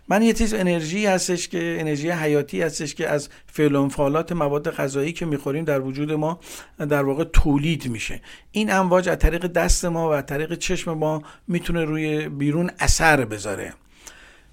[0.08, 5.26] منیتیزم انرژی هستش که انرژی حیاتی هستش که از فعل و انفعالات مواد غذایی که
[5.26, 6.40] می‌خوریم در وجود ما
[6.78, 8.20] در واقع تولید میشه.
[8.52, 13.24] این امواج از طریق دست ما و از طریق چشم ما می‌تونه روی بیرون اثر
[13.24, 13.72] بذاره.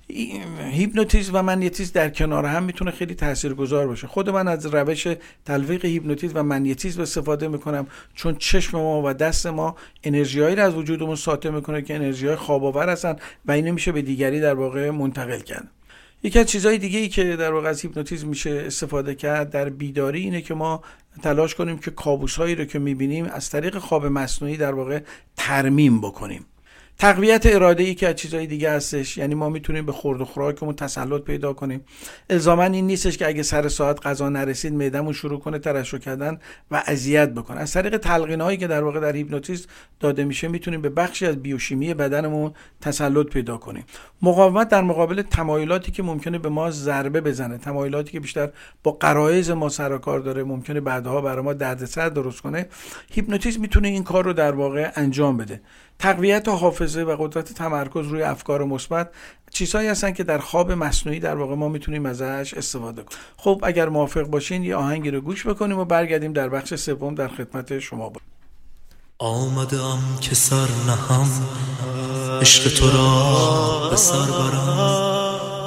[0.08, 4.08] هیپنوتیزم و منیتیزم در کنار هم می‌تونه خیلی تاثیرگذار باشه.
[4.08, 5.08] خود من از روش
[5.46, 10.76] تلفیق هیپنوتیزم و منیتیزم استفاده می‌کنم چون چشم ما و دست ما انرژیهایی رو از
[10.76, 13.16] وجودمون ساطع می‌کنه که انرژی های خواب آور هستن
[13.46, 15.68] و اینو میشه به دیگری در واقع منتقل کرد.
[16.24, 20.22] یکی از چیزهای دیگه ای که در واقع از هیپنوتیزم میشه استفاده کرد در بیداری
[20.22, 20.82] اینه که ما
[21.24, 25.00] تلاش کنیم که کابوس هایی رو که می‌بینیم از طریق خواب مصنوعی در واقع
[25.38, 26.46] ترمیم بکنیم.
[27.00, 29.18] تقویت اراده ای که از چیزهای دیگه هستش.
[29.18, 31.82] یعنی ما می‌تونیم به خورد و خوراکمون تسلط پیدا کنیم.
[32.30, 36.40] الزاما این نیستش که اگه سر ساعت غذا نرسید معدهمون شروع کنه ترشح کردن
[36.72, 37.60] و اذیت بکنه.
[37.60, 39.68] از طریق تلقین هایی که در واقع در هیپنوتیزم
[40.00, 43.86] داده میشه می‌تونیم به بخشی از بیوشیمی بدنمون تسلط پیدا کنیم.
[44.22, 47.58] مقاومت در مقابل تمایلاتی که ممکنه به ما ضربه بزنه.
[47.58, 48.50] تمایلاتی که بیشتر
[48.84, 52.66] با قرایز ما سر کار داره ممکنه بعدها برای ما دردسر درست کنه.
[53.12, 55.62] هیپنوتیزم می‌تونه این کار رو در واقع انجام بده.
[56.00, 59.10] تقویت حافظه و قدرت تمرکز روی افکار مثبت
[59.52, 63.20] چیزهایی هستن که در خواب مصنوعی در واقع ما می‌تونیم ازش استفاده کنیم.
[63.38, 67.28] خب اگر موافق باشین یه آهنگی رو گوش بکنیم و برگردیم در بخش سوم در
[67.28, 68.22] خدمت شما بود
[69.20, 71.30] آمدم که سر نهم
[72.42, 75.16] عشق تو را به سر برم.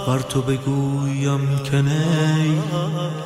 [0.07, 2.63] بر تو بگویم که نی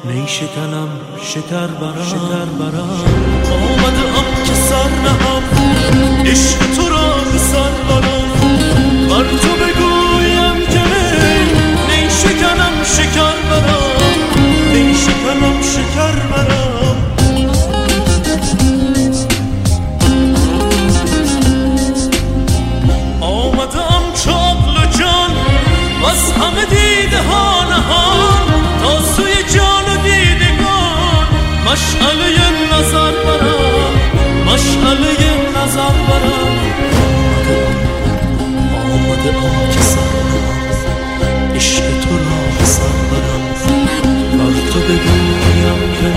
[0.04, 0.88] نی شکنم
[1.22, 2.04] شکر برم.
[2.04, 3.04] شکر برم.
[3.52, 5.42] آمدم که سر نهم
[6.26, 6.91] عشق تو
[15.72, 16.61] شکر برام
[44.88, 46.08] بگویم که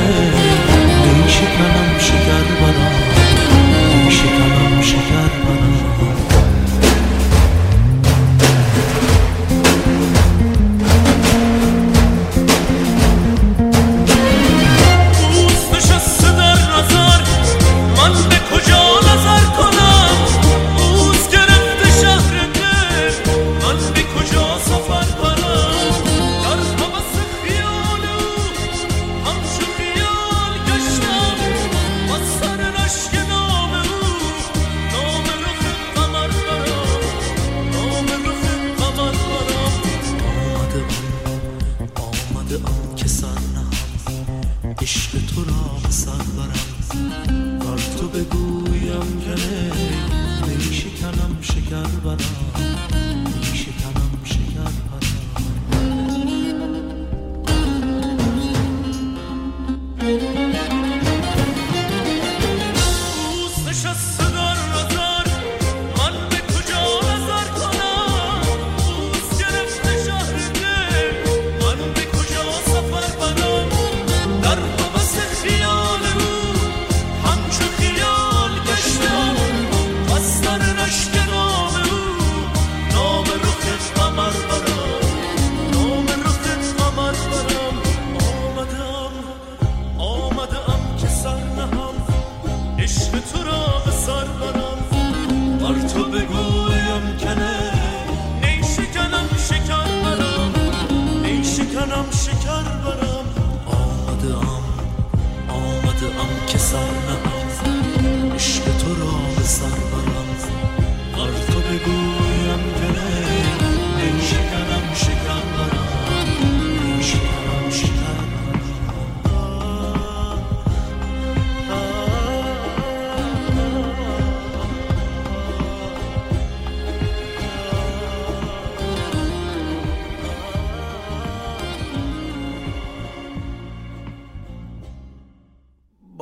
[1.23, 2.89] می شکنم شکر بنا
[4.05, 5.94] می شکنم شکر بنا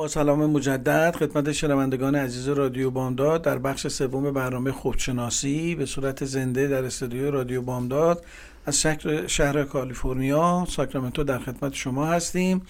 [0.08, 6.68] سلام مجدد خدمت شنوندگان عزیز رادیو بامداد در بخش سوم برنامه خوبشناسی به صورت زنده
[6.68, 8.24] در استودیو رادیو بامداد
[8.66, 12.62] از شهر, شهر کالیفرنیا ساکرامنتو در خدمت شما هستیم.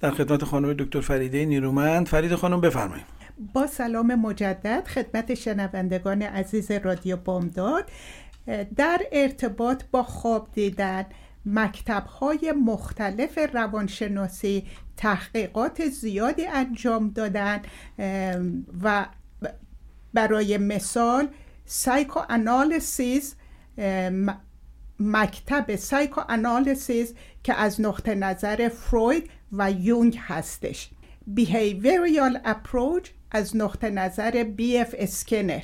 [0.00, 2.08] در خدمت خانم دکتر فریده نیرومند.
[2.08, 3.06] فرید خانم بفرمایید.
[3.54, 7.84] با سلام مجدد خدمت شنوندگان عزیز رادیو بامداد.
[8.76, 11.04] در ارتباط با خواب دیدن
[11.46, 14.66] مکتب های مختلف روانشناسی
[14.96, 17.62] تحقیقات زیادی انجام دادن
[18.82, 19.06] و
[20.14, 21.28] برای مثال
[21.64, 23.34] psychoanalysis
[25.00, 27.14] مکتب psychoanalysis
[27.44, 30.90] که از نقطه نظر فروید و یونگ هستش.
[31.26, 35.62] behavioral approach از نقطه نظر بی اف اسکینر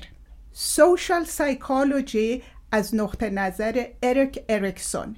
[0.53, 5.17] social psychology از نقطه نظر اریک اریکسون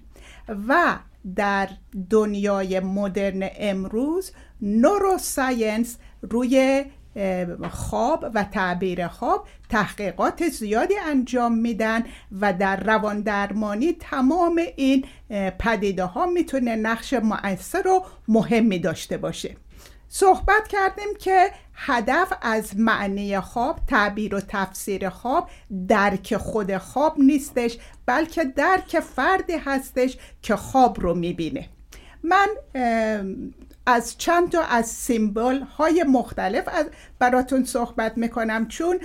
[0.68, 0.99] و
[1.36, 1.68] در
[2.11, 4.32] دنیای مدرن امروز
[4.62, 6.84] نوروساینس روی
[7.70, 12.05] خواب و تعبیر خواب تحقیقات زیادی انجام میدن
[12.40, 15.05] و در روان درمانی تمام این
[15.59, 19.57] پدیده ها می‌تونه نقش مؤثر و مهمی داشته باشه.
[20.09, 25.50] صحبت کردیم که هدف از معنی خواب تعبیر و تفسیر خواب
[25.88, 31.68] درک خود خواب نیستش بلکه درک فردی هستش که خواب رو می‌بینه.
[32.22, 32.48] من
[33.86, 36.68] از چند تا از سیمبل های مختلف
[37.18, 39.00] براتون صحبت می‌کنم چون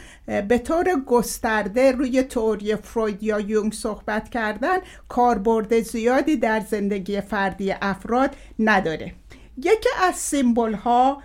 [0.47, 4.77] به طور گسترده روی توری فروید یا یونگ صحبت کردن
[5.07, 9.13] کاربرد زیادی در زندگی فردی افراد نداره.
[9.57, 11.21] یکی از سیمبل ها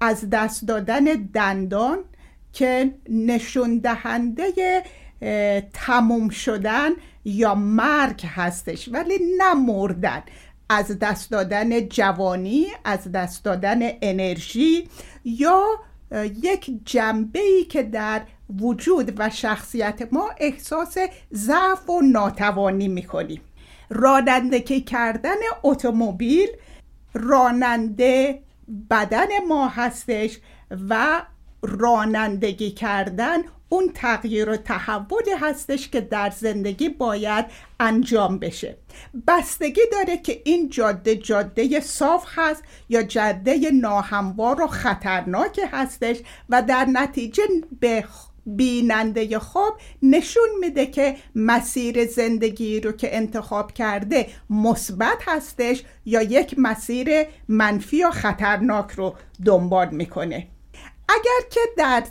[0.00, 1.98] از دست دادن دندان
[2.52, 4.82] که نشون دهنده
[5.72, 6.90] تموم شدن
[7.24, 10.22] یا مرگ هستش ولی نه مردن.
[10.70, 14.88] از دست دادن جوانی از دست دادن انرژی
[15.24, 15.64] یا
[16.42, 18.22] یک جنبه ای که در
[18.60, 20.96] وجود و شخصیت ما احساس
[21.34, 23.40] ضعف و ناتوانی می‌کنیم.
[23.90, 26.48] رانندگی کردن اتومبیل
[27.14, 28.42] راننده
[28.90, 30.38] بدن ما هستش
[30.88, 31.22] و
[31.62, 33.38] رانندگی کردن
[33.68, 37.44] اون تغییر و تحولی هستش که در زندگی باید
[37.80, 38.76] انجام بشه.
[39.28, 46.16] بستگی داره که این جاده جاده صاف هست یا جاده ناهموار و خطرناک هستش
[46.48, 47.42] و در نتیجه
[47.80, 48.04] به
[48.56, 56.54] بیننده خواب نشون میده که مسیر زندگی رو که انتخاب کرده مثبت هستش یا یک
[56.58, 57.08] مسیر
[57.48, 60.46] منفی یا خطرناک رو دنبال می‌کنه.
[61.08, 62.04] اگر که در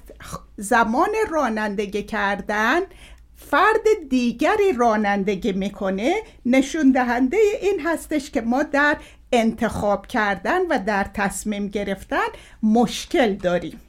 [0.58, 2.82] زمان رانندگی کردن
[3.36, 6.16] فرد دیگری رانندگی می‌کنه
[6.46, 8.98] نشون دهنده این هستش که ما در
[9.32, 12.28] انتخاب کردن و در تصمیم گرفتن
[12.64, 13.82] مشکل داریم.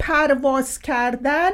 [0.00, 1.50] پرواز کردن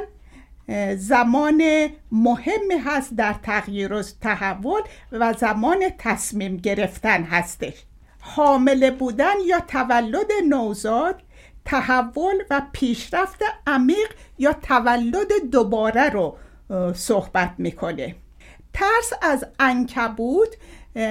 [0.97, 7.73] زمان مهمی هست در تغییر و تحول و زمان تصمیم گرفتن هستش.
[8.19, 11.21] حامله بودن یا تولد نوزاد
[11.65, 16.37] تحول و پیشرفت عمیق یا تولد دوباره رو
[16.93, 18.15] صحبت می‌کنه.
[18.73, 20.47] ترس از انکبود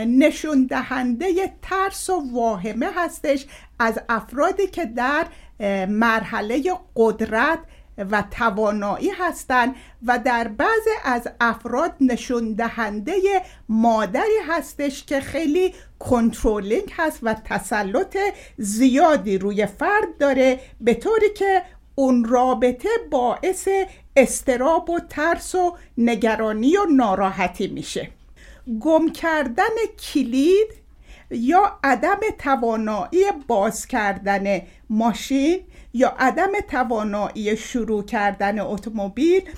[0.06, 3.46] نشون دهنده ترس و واهمه هستش
[3.78, 5.26] از افرادی که در
[5.86, 6.62] مرحله
[6.96, 7.58] قدرت
[7.98, 9.74] و توانایی هستند
[10.06, 13.12] و در بعضی از افراد نشون دهنده
[13.68, 18.16] مادری هستش که خیلی کنترلینگ هست و تسلط
[18.56, 21.62] زیادی روی فرد داره به طوری که
[21.94, 23.68] اون رابطه باعث
[24.16, 28.10] استراب و ترس و نگرانی و ناراحتی میشه.
[28.80, 29.64] گم کردن
[30.12, 30.68] کلید
[31.30, 35.60] یا عدم توانایی باز کردن ماشین
[35.94, 39.50] یا عدم توانایی شروع کردن اتومبیل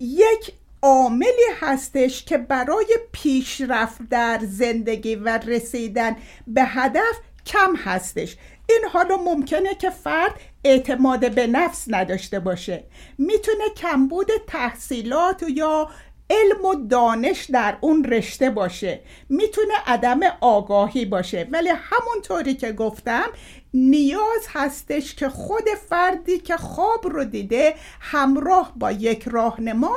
[0.00, 0.52] یک
[0.82, 6.16] عاملی هستش که برای پیشرفت در زندگی و رسیدن
[6.46, 8.36] به هدف کم هستش.
[8.68, 12.84] این حالا ممکنه که فرد اعتماد به نفس نداشته باشه.
[13.18, 15.90] می‌تونه کمبود تحصیلات یا
[16.30, 19.00] علم و دانش در اون رشته باشه.
[19.28, 21.48] می‌تونه عدم آگاهی باشه.
[21.50, 23.26] ولی همونطوری که گفتم
[23.74, 29.96] نیاز هستش که خود فردی که خواب رو دیده همراه با یک راهنما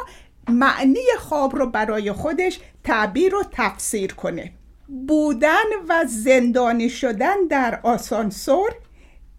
[0.49, 4.51] معنی خواب رو برای خودش تعبیر و تفسیر کنه.
[5.07, 8.71] بودن و زندانی شدن در آسانسور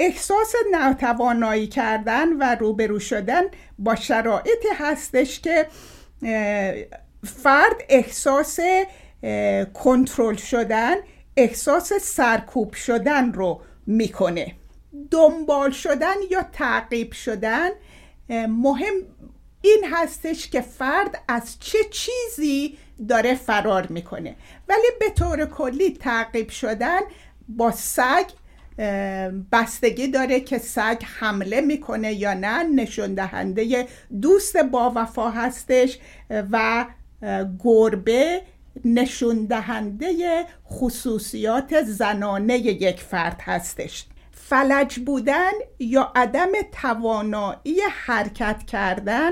[0.00, 3.42] احساس ناتوانایی کردن و روبرو شدن
[3.78, 5.66] با شرایطی هستش که
[7.24, 8.58] فرد احساس
[9.74, 10.94] کنترل شدن
[11.36, 14.54] احساس سرکوب شدن رو می‌کنه.
[15.10, 17.70] دنبال شدن یا تعقیب شدن
[18.48, 18.94] مهم
[19.60, 22.78] این هستش که فرد از چه چیزی
[23.08, 24.36] داره فرار می‌کنه.
[24.68, 27.00] ولی به طور کلی تعقیب شدن
[27.48, 28.26] با سگ
[29.52, 33.88] بستگی داره که سگ حمله می‌کنه یا نه نشون دهنده
[34.20, 35.98] دوست با وفا هستش
[36.30, 36.86] و
[37.64, 38.42] گربه
[38.84, 44.04] نشون دهنده خصوصیات زنانه یک فرد هستش.
[44.32, 46.48] فلج بودن یا عدم
[46.82, 49.30] توانایی حرکت کردن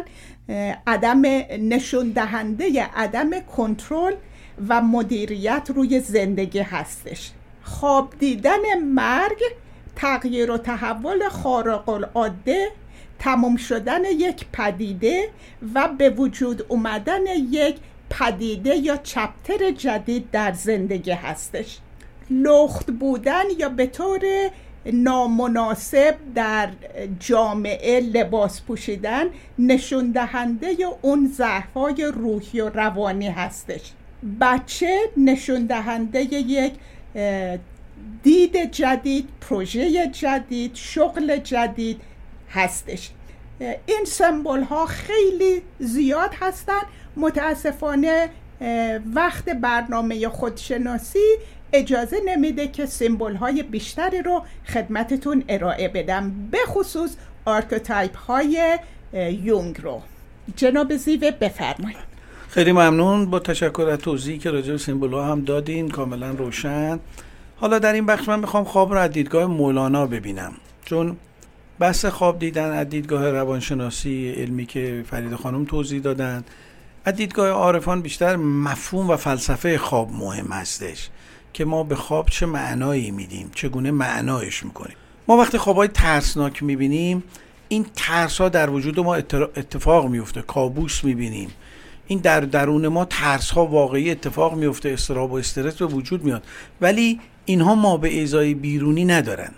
[0.87, 1.23] عدم
[1.61, 4.15] نشون دهنده عدم کنترل
[4.69, 7.31] و مدیریت روی زندگی هستش.
[7.63, 9.39] خواب دیدن مرگ
[9.97, 12.69] تغییر و تحول خارق العاده
[13.19, 15.31] تمام شدن یک پدیده
[15.75, 17.77] و به وجود اومدن یک
[18.11, 21.79] پدیده یا چپتر جدید در زندگی هستش.
[22.31, 24.21] لخت بودن یا به طور
[24.93, 26.69] نامناسب در
[27.21, 29.25] جامعه لباس پوشیدن
[29.59, 33.93] نشون دهنده اون ضعف‌های روحی و روانی هستش.
[34.41, 36.73] بچه نشون دهنده یک
[38.23, 42.01] دید جدید پروژه جدید شغل جدید
[42.51, 43.11] هستش.
[43.61, 46.81] این سمبل ها خیلی زیاد هستن
[47.17, 48.29] متاسفانه
[49.15, 51.37] وقت برنامه خودشناسی
[51.73, 58.79] اجازه نمیده که symbol های بیشتری رو خدمتتون ارائه بدم به خصوص archetype های
[59.43, 60.03] یونگ رو.
[60.57, 62.15] جناب زیوه بفرمایید.
[62.49, 67.01] خیلی ممنون با تشکر از توضیحی که راجع به symbol ها هم دادین کاملا روشن.
[67.57, 70.53] حالا در این بخش من می‌خوام خواب رو از دیدگاه مولانا ببینم
[70.85, 71.17] چون
[71.79, 76.45] بحث خواب دیدن از دیدگاه روانشناسی علمی که فرید خانم توضیح دادن
[77.05, 81.09] از دیدگاه عارفان بیشتر مفهوم و فلسفه خواب مهم هستش
[81.53, 84.97] که ما به خواب چه معنایی میدیم چگونه معنایش می‌کنیم.
[85.29, 87.23] ما وقتی خوابای ترسناک می‌بینیم
[87.69, 91.51] این ترس ها در وجود ما اتفاق میفته کابوس می‌بینیم.
[92.07, 96.47] این در درون ما ترس ها واقعی اتفاق میفته استراب و استرس به وجود میاد.
[96.81, 99.51] ولی اینها ما به ازای بیرونی ندارن.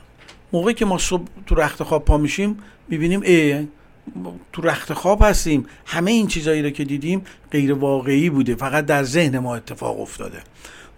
[0.53, 3.67] موقعی که ما صبح تو رخت خواب پا میشیم می‌بینیم ای
[4.53, 5.67] تو رخت خواب هستیم.
[5.87, 8.55] همه این چیزایی رو که دیدیم غیر واقعی بوده.
[8.55, 10.39] فقط در ذهن ما اتفاق افتاده.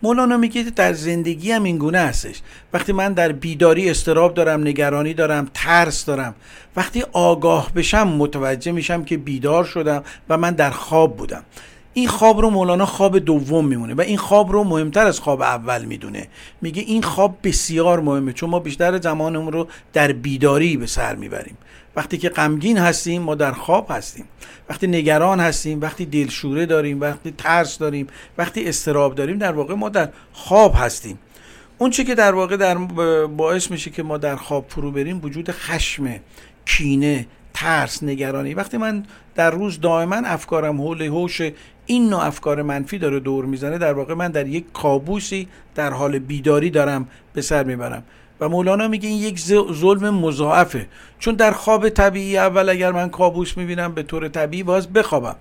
[0.03, 2.41] مولانا میگه در زندگی هم این گونه هستش.
[2.73, 6.35] وقتی من در بیداری استراب دارم نگرانی دارم ترس دارم
[6.77, 11.43] وقتی آگاه بشم متوجه میشم که بیدار شدم و من در خواب بودم.
[11.95, 15.85] این خواب رو مولانا خواب دوم میمونه و این خواب رو مهمتر از خواب اول
[15.85, 16.29] می‌دونه.
[16.61, 21.57] میگه این خواب بسیار مهمه چون ما بیشتر زمانمون رو در بیداری به سر می‌بریم.
[21.97, 24.25] وقتی که غمگین هستیم ما در خواب هستیم.
[24.69, 28.07] وقتی نگران هستیم وقتی دلشوره داریم وقتی ترس داریم
[28.39, 31.19] وقتی استراب داریم در واقع ما در خواب هستیم.
[31.79, 32.75] اون چی که در واقع در
[33.27, 36.15] باعث میشه که ما در خواب فرو بریم وجود خشم
[36.67, 38.55] کینه ترس نگرانی.
[38.55, 41.41] وقتی من در روز دائما افکارم حول هوش
[41.87, 46.19] این نوع افکار منفی داره دور می‌زنه در واقع من در یک کابوسی در حال
[46.19, 48.03] بیداری دارم به سر می‌برم.
[48.41, 49.41] و مولانا میگه این یک
[49.73, 50.87] ظلم مضاعفه.
[51.19, 55.37] چون در خواب طبیعی اول اگر من کابوس می‌بینم به طور طبیعی باز بخوابم.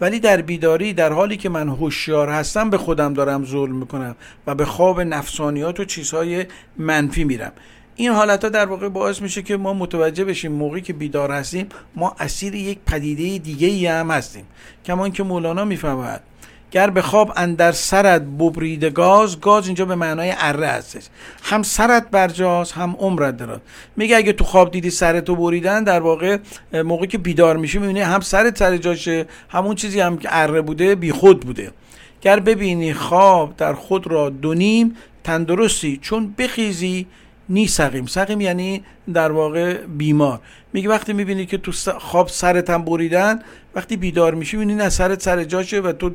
[0.00, 4.54] ولی در بیداری در حالی که من هوشیار هستم به خودم دارم ظلم می‌کنم و
[4.54, 6.46] به خواب نفسانیات و چیزهای
[6.78, 7.52] منفی میرم.
[7.96, 11.66] این حالت ها در واقع باعث میشه که ما متوجه بشیم موقعی که بیدار هستیم
[11.96, 14.44] ما اسیر یک پدیده دیگه ای هم هستیم.
[14.84, 16.22] کمان که مولانا می‌فهمد
[16.70, 21.04] گر به خواب اندر سرت ببرید گاز گاز اینجا به معنای اره هستش.
[21.42, 23.60] هم سرت برجاز هم عمرت دراز
[23.96, 26.38] میگه اگه تو خواب دیدی سرتو بریدن در واقع
[26.72, 30.94] موقعی که بیدار میشی می‌بینی هم سرت سر جاشه همون چیزی هم که اره بوده
[30.94, 31.72] بی خود بوده.
[32.20, 37.06] گر ببینی خواب در خود را دونیم تندرستی چون بخیزی
[37.48, 38.06] نی سقیم.
[38.06, 38.82] سقیم یعنی
[39.14, 40.40] در واقع بیمار.
[40.72, 43.42] میگه وقتی می‌بینی که تو خواب سرت هم بریدن
[43.74, 46.10] وقتی بیدار میشی می‌بینی نه سرت سر جاشه و تو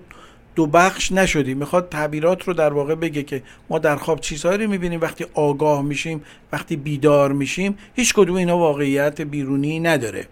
[0.56, 1.54] دو بخش نشدی.
[1.54, 5.02] می‌خواد تعبیرات رو در واقع بگه که ما در خواب چیزهایی رو می‌بینیم.
[5.02, 10.28] وقتی آگاه میشیم وقتی بیدار میشیم هیچ کدوم اینا واقعیت بیرونی نداره.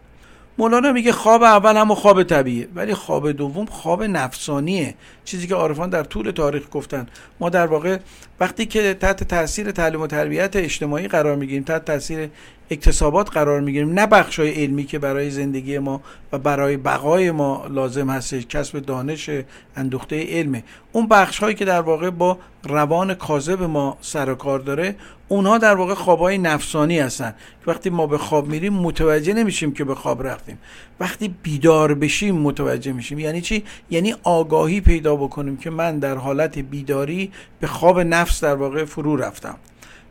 [0.57, 2.67] مولانا میگه خواب اول هم خواب طبیعیه.
[2.75, 4.95] ولی خواب دوم خواب نفسانیه.
[5.25, 7.07] چیزی که عارفان در طول تاریخ گفتن.
[7.39, 7.97] ما در واقع
[8.39, 12.29] وقتی که تحت تاثیر تعلیم و تربیت اجتماعی قرار می‌گیریم تحت تاثیر
[12.71, 16.01] اکتسابات قرار می‌گیریم نه بخش های علمی که برای زندگی ما
[16.31, 19.29] و برای بقای ما لازم هستش کسب دانش
[19.75, 24.59] اندوخته علمه اون بخش هایی که در واقع با روان کاذب ما سر و کار
[24.59, 24.95] داره
[25.27, 27.35] اونها در واقع خوابهای نفسانی هستن.
[27.67, 30.57] وقتی ما به خواب میریم متوجه نمیشیم که به خواب رفتیم.
[30.99, 33.19] وقتی بیدار بشیم متوجه میشیم.
[33.19, 38.55] یعنی چی؟ یعنی آگاهی پیدا بکنیم که من در حالت بیداری به خواب نفس در
[38.55, 39.55] واقع فرو رفتم.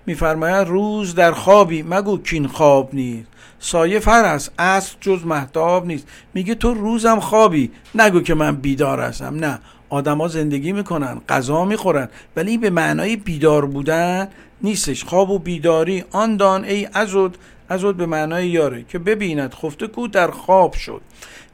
[0.06, 1.82] میفرماید روز در خوابی.
[1.82, 3.28] مگو کین خواب نیست.
[3.58, 4.52] سایه فر است.
[4.58, 6.08] اصل جز محتاب نیست.
[6.34, 7.70] میگه تو روزم خوابی.
[7.94, 9.34] نگو که من بیدار هستم.
[9.34, 9.58] نه.
[9.88, 14.28] آدما زندگی می‌کنن غذا می‌خورن ولی به معنای بیدار بودن
[14.62, 15.04] نیستش.
[15.04, 16.04] خواب و بیداری.
[16.10, 17.38] آن دان ای ازود
[17.68, 19.54] ازود به معنای یاره که ببیند.
[19.54, 21.00] خفته کو در خواب شد.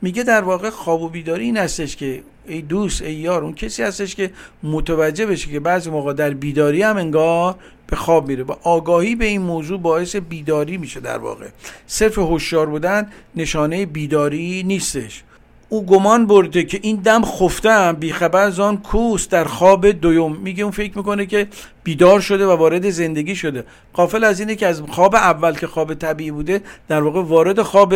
[0.03, 3.83] میگه در واقع خواب و بیداری این هستش که ای دوست ای یار اون کسی
[3.83, 4.31] هستش که
[4.63, 7.55] متوجه بشه که بعضی موقع در بیداری هم انگار
[7.87, 11.47] به خواب میره و آگاهی به این موضوع باعث بیداری میشه در واقع.
[11.87, 15.23] صرف هوشیار بودن نشانه بیداری نیستش.
[15.69, 20.37] او گمان برده که این دم خفتم بیخبر زان کوس در خواب دویم.
[20.37, 21.49] میگه اون فکر می‌کنه که
[21.85, 23.65] بیدار شده و وارد زندگی شده.
[23.93, 27.95] قافل از اینه که از خواب اول که خواب طبیعی بوده در واقع وارد خواب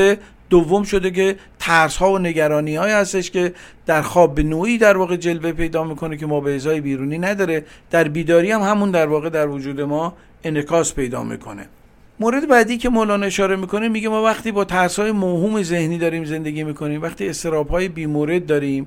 [0.52, 3.52] دوم شده که ترس ها و نگرانی های هستش که
[3.86, 7.64] در خواب به نوعی در واقع جلوه پیدا می‌کنه که ما به ازای بیرونی نداره.
[7.90, 11.66] در بیداری هم همون در واقع در وجود ما انکاس پیدا می‌کنه.
[12.20, 16.24] مورد بعدی که مولانا اشاره می‌کنه میگه ما وقتی با ترس های موهوم ذهنی داریم
[16.24, 18.86] زندگی می‌کنیم وقتی استراب های بیمورد داریم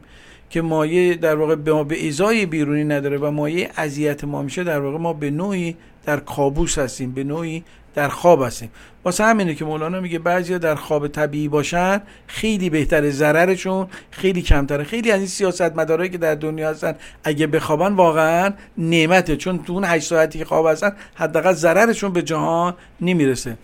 [0.49, 4.63] که مایه در واقع به ما به ازای بیرونی نداره و مایه اذیت ما میشه
[4.63, 7.63] در واقع ما به نوعی در کابوس هستیم به نوعی
[7.95, 8.71] در خواب هستیم.
[9.05, 14.83] واسه همینه که مولانا میگه بعضیا در خواب طبیعی باشن خیلی بهتره ضررشون خیلی کمتره.
[14.83, 19.37] خیلی از این سیاست مدارایی که در دنیا هستن اگه بخوابن واقعا نعمته.
[19.37, 23.57] چون تو اون 8 ساعتی که خواب هستن حداقل ضررشون به جهان نمی‌رسه.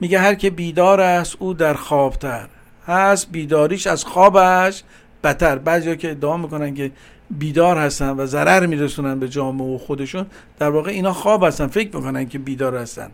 [0.00, 2.48] میگه هر که بیدار است او در خوابتر
[2.86, 3.28] هست.
[3.32, 4.82] بیداریش از خوابش
[5.24, 6.90] بتر بعضیا که ادعا می‌کنن که
[7.30, 10.26] بیدار هستن و ضرر میرسونن به جامعه و خودشون
[10.58, 11.66] در واقع اینا خواب هستن.
[11.66, 13.10] فکر می‌کنن که بیدار هستن.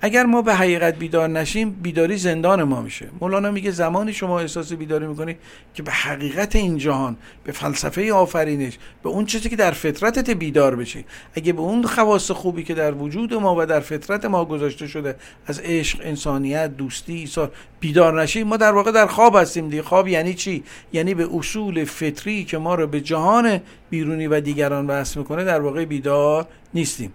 [0.00, 3.08] اگر ما به حقیقت بیدار نشیم بیداری زندان ما میشه.
[3.20, 5.36] مولانا میگه زمانی شما احساس بیداری می‌کنی
[5.74, 10.76] که به حقیقت این جهان به فلسفه آفرینش به اون چیزی که در فطرتت بیدار
[10.76, 11.04] بشی.
[11.34, 15.16] اگه به اون خواص خوبی که در وجود ما و در فطرت ما گذاشته شده
[15.46, 19.82] از عشق انسانیت دوستی ایثار بیدار نشیم ما در واقع در خواب هستیم دیگه.
[19.82, 24.86] خواب یعنی چی؟ یعنی به اصول فطری که ما رو به جهان بیرونی و دیگران
[24.86, 27.12] وصل می‌کنه در واقع بیدار نیستیم.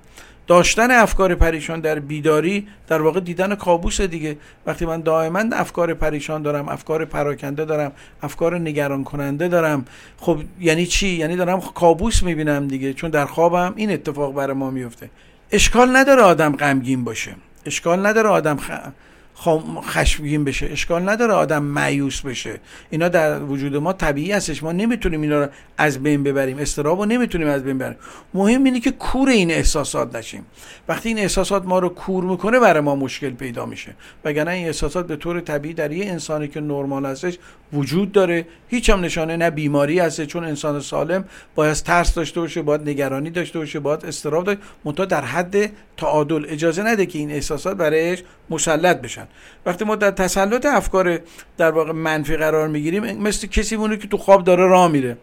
[0.48, 4.38] داشتن افکار پریشان در بیداری در واقع دیدن کابوس دیگه.
[4.66, 7.92] وقتی من دائما افکار پریشان دارم افکار پراکنده دارم
[8.22, 9.86] افکار نگران کننده دارم.
[10.18, 14.72] خب یعنی چی؟ یعنی دارم کابوس می‌بینم دیگه چون در خوابم این اتفاق برای ما
[14.72, 15.10] میفته
[15.52, 17.36] اشکال نداره آدم غمگین باشه.
[17.66, 18.72] اشکال نداره آدم خ...
[19.82, 20.66] خشمگین بشه.
[20.66, 22.60] اشکال نداره آدم معیوس بشه.
[22.90, 24.64] اینا در وجود ما طبیعی هستش.
[24.64, 26.58] ما نمی‌تونیم اینا رو از بین ببریم.
[26.58, 27.98] استراب رو نمی‌تونیم از بین ببریم.
[28.34, 30.46] مهم اینه که کور این احساسات نشیم.
[30.88, 33.96] وقتی این احساسات ما رو کور می‌کنه برای ما مشکل پیدا میشه.
[34.26, 37.38] وگرنه این احساسات به طور طبیعی در یه انسانی که نرمال هستش
[37.74, 38.46] وجود داره.
[38.68, 41.26] هیچ هم نشانه نه بیماری هست چون انسان سالم
[41.56, 45.56] باید ترس داشته باشه باید نگرانی داشته باشه باید استراب داشته منتها در حد
[45.98, 49.23] تعادل اجازه نده که این احساسات برایش مسلط بشن.
[49.66, 51.20] وقتی ما در تسلط افکار
[51.58, 55.18] در واقع منفی قرار می‌گیریم مثل کسی مونه که تو خواب داره راه میره.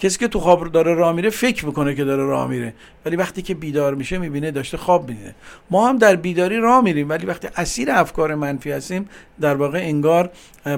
[0.00, 2.74] کسی که تو خواب داره راه میره فکر می‌کنه که داره راه میره.
[3.04, 5.34] ولی وقتی که بیدار میشه می‌بینه داشته خواب میده
[5.70, 9.08] ما هم در بیداری راه میریم ولی وقتی اسیر افکار منفی هستیم
[9.40, 10.30] در واقع انگار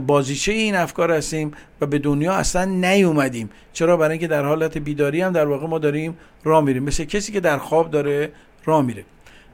[0.06, 3.50] بازیچه این افکار هستیم و به دنیا اصلا نیومدیم.
[3.72, 6.82] چرا؟ برای اینکه در حالت بیداری هم در واقع ما داریم راه میریم.
[6.82, 8.32] مثل کسی که در خواب داره
[8.64, 9.04] راه میره.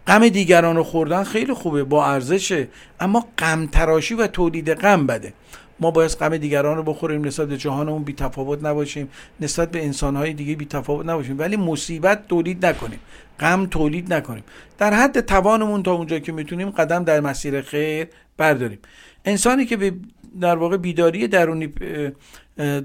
[0.06, 2.68] غم دیگران رو خوردن خیلی خوبه با ارزشه
[3.00, 5.32] اما غم تراشی و تولید غم بده.
[5.80, 9.08] ما باید غم دیگران رو بخوریم نسبت به جهانمون بی تفاوت نباشیم
[9.40, 11.38] نسبت به انسانهای دیگه بی تفاوت نباشیم.
[11.38, 12.98] ولی مصیبت تولید نکنیم.
[13.40, 14.44] غم تولید نکنیم.
[14.78, 18.78] در حد توانمون تا اونجا که می‌تونیم قدم در مسیر خیر برداریم.
[19.24, 19.92] انسانی که به
[20.40, 21.72] در واقع بیداری درونی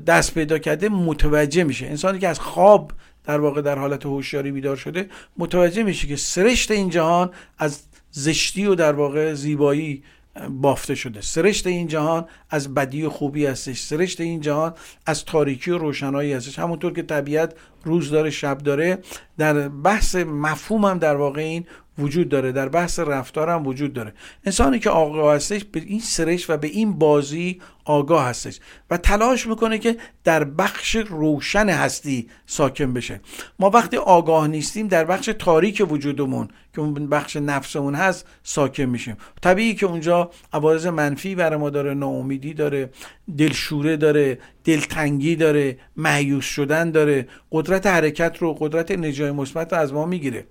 [0.07, 1.85] دست پیدا کرده متوجه میشه.
[1.85, 2.91] انسانی که از خواب
[3.23, 8.65] در واقع در حالت هوشیاری بیدار شده متوجه میشه که سرشت این جهان از زشتی
[8.65, 10.03] و در واقع زیبایی
[10.49, 11.21] بافته شده.
[11.21, 13.79] سرشت این جهان از بدی و خوبی هستش.
[13.79, 14.73] سرشت این جهان
[15.05, 16.59] از تاریکی و روشنایی هستش.
[16.59, 17.53] همونطور که طبیعت
[17.83, 18.99] روز داره شب داره
[19.37, 21.65] در بحث مفهوم هم در واقع این
[21.97, 22.51] وجود داره.
[22.51, 24.13] در بحث رفتار هم وجود داره.
[24.45, 28.59] انسانی که آگاه هستش به این سرشت و به این بازی آگاه هستش
[28.89, 33.19] و تلاش می‌کنه که در بخش روشن هستی ساکن بشه.
[33.59, 39.17] ما وقتی آگاه نیستیم در بخش تاریک وجودمون که اون بخش نفسمون هست ساکن میشیم.
[39.41, 42.89] طبیعی که اونجا عوارض منفی برای ما داره ناامیدی داره
[43.37, 49.93] دلشوره داره دلتنگی داره معیوس شدن داره قدرت حرکت رو قدرت نجای مثبت رو از
[49.93, 50.45] ما می‌گیره.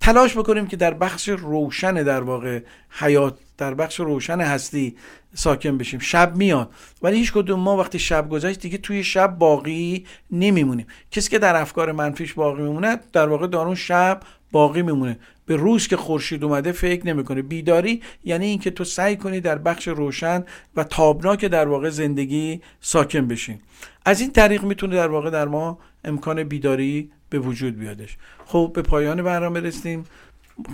[0.00, 2.60] تلاش بکنیم که در بخش روشن در واقع
[2.98, 4.96] حیات در بخش روشن هستی
[5.34, 6.00] ساکن بشیم.
[6.00, 6.70] شب میاد.
[7.02, 10.86] ولی هیچ کدوم ما وقتی شب گذشت دیگه توی شب باقی نمیمونیم.
[11.10, 14.20] کسی که در افکار منفیش باقی میمونه در واقع در اون شب
[14.52, 15.18] باقی میمونه.
[15.46, 17.42] به روز که خورشید اومده فکر نمی‌کنه.
[17.42, 20.44] بیداری یعنی اینکه تو سعی کنی در بخش روشن
[20.76, 23.58] و تابناک در واقع زندگی ساکن بشین
[24.04, 28.16] از این طریق می‌تونه در واقع در ما امکان بیداری به وجود بیادش.
[28.46, 30.04] خب به پایان برنامه رسیدیم.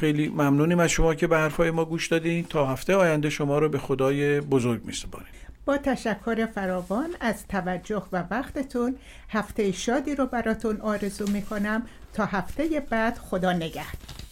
[0.00, 2.44] خیلی ممنونیم از شما که به حرفای ما گوش دادین.
[2.44, 5.28] تا هفته آینده شما رو به خدای بزرگ میسپاریم.
[5.64, 8.96] با تشکر فراوان از توجه و وقتتون
[9.28, 11.82] هفته شادی رو براتون آرزو می‌کنم.
[12.12, 14.31] تا هفته بعد خدا نگهدار.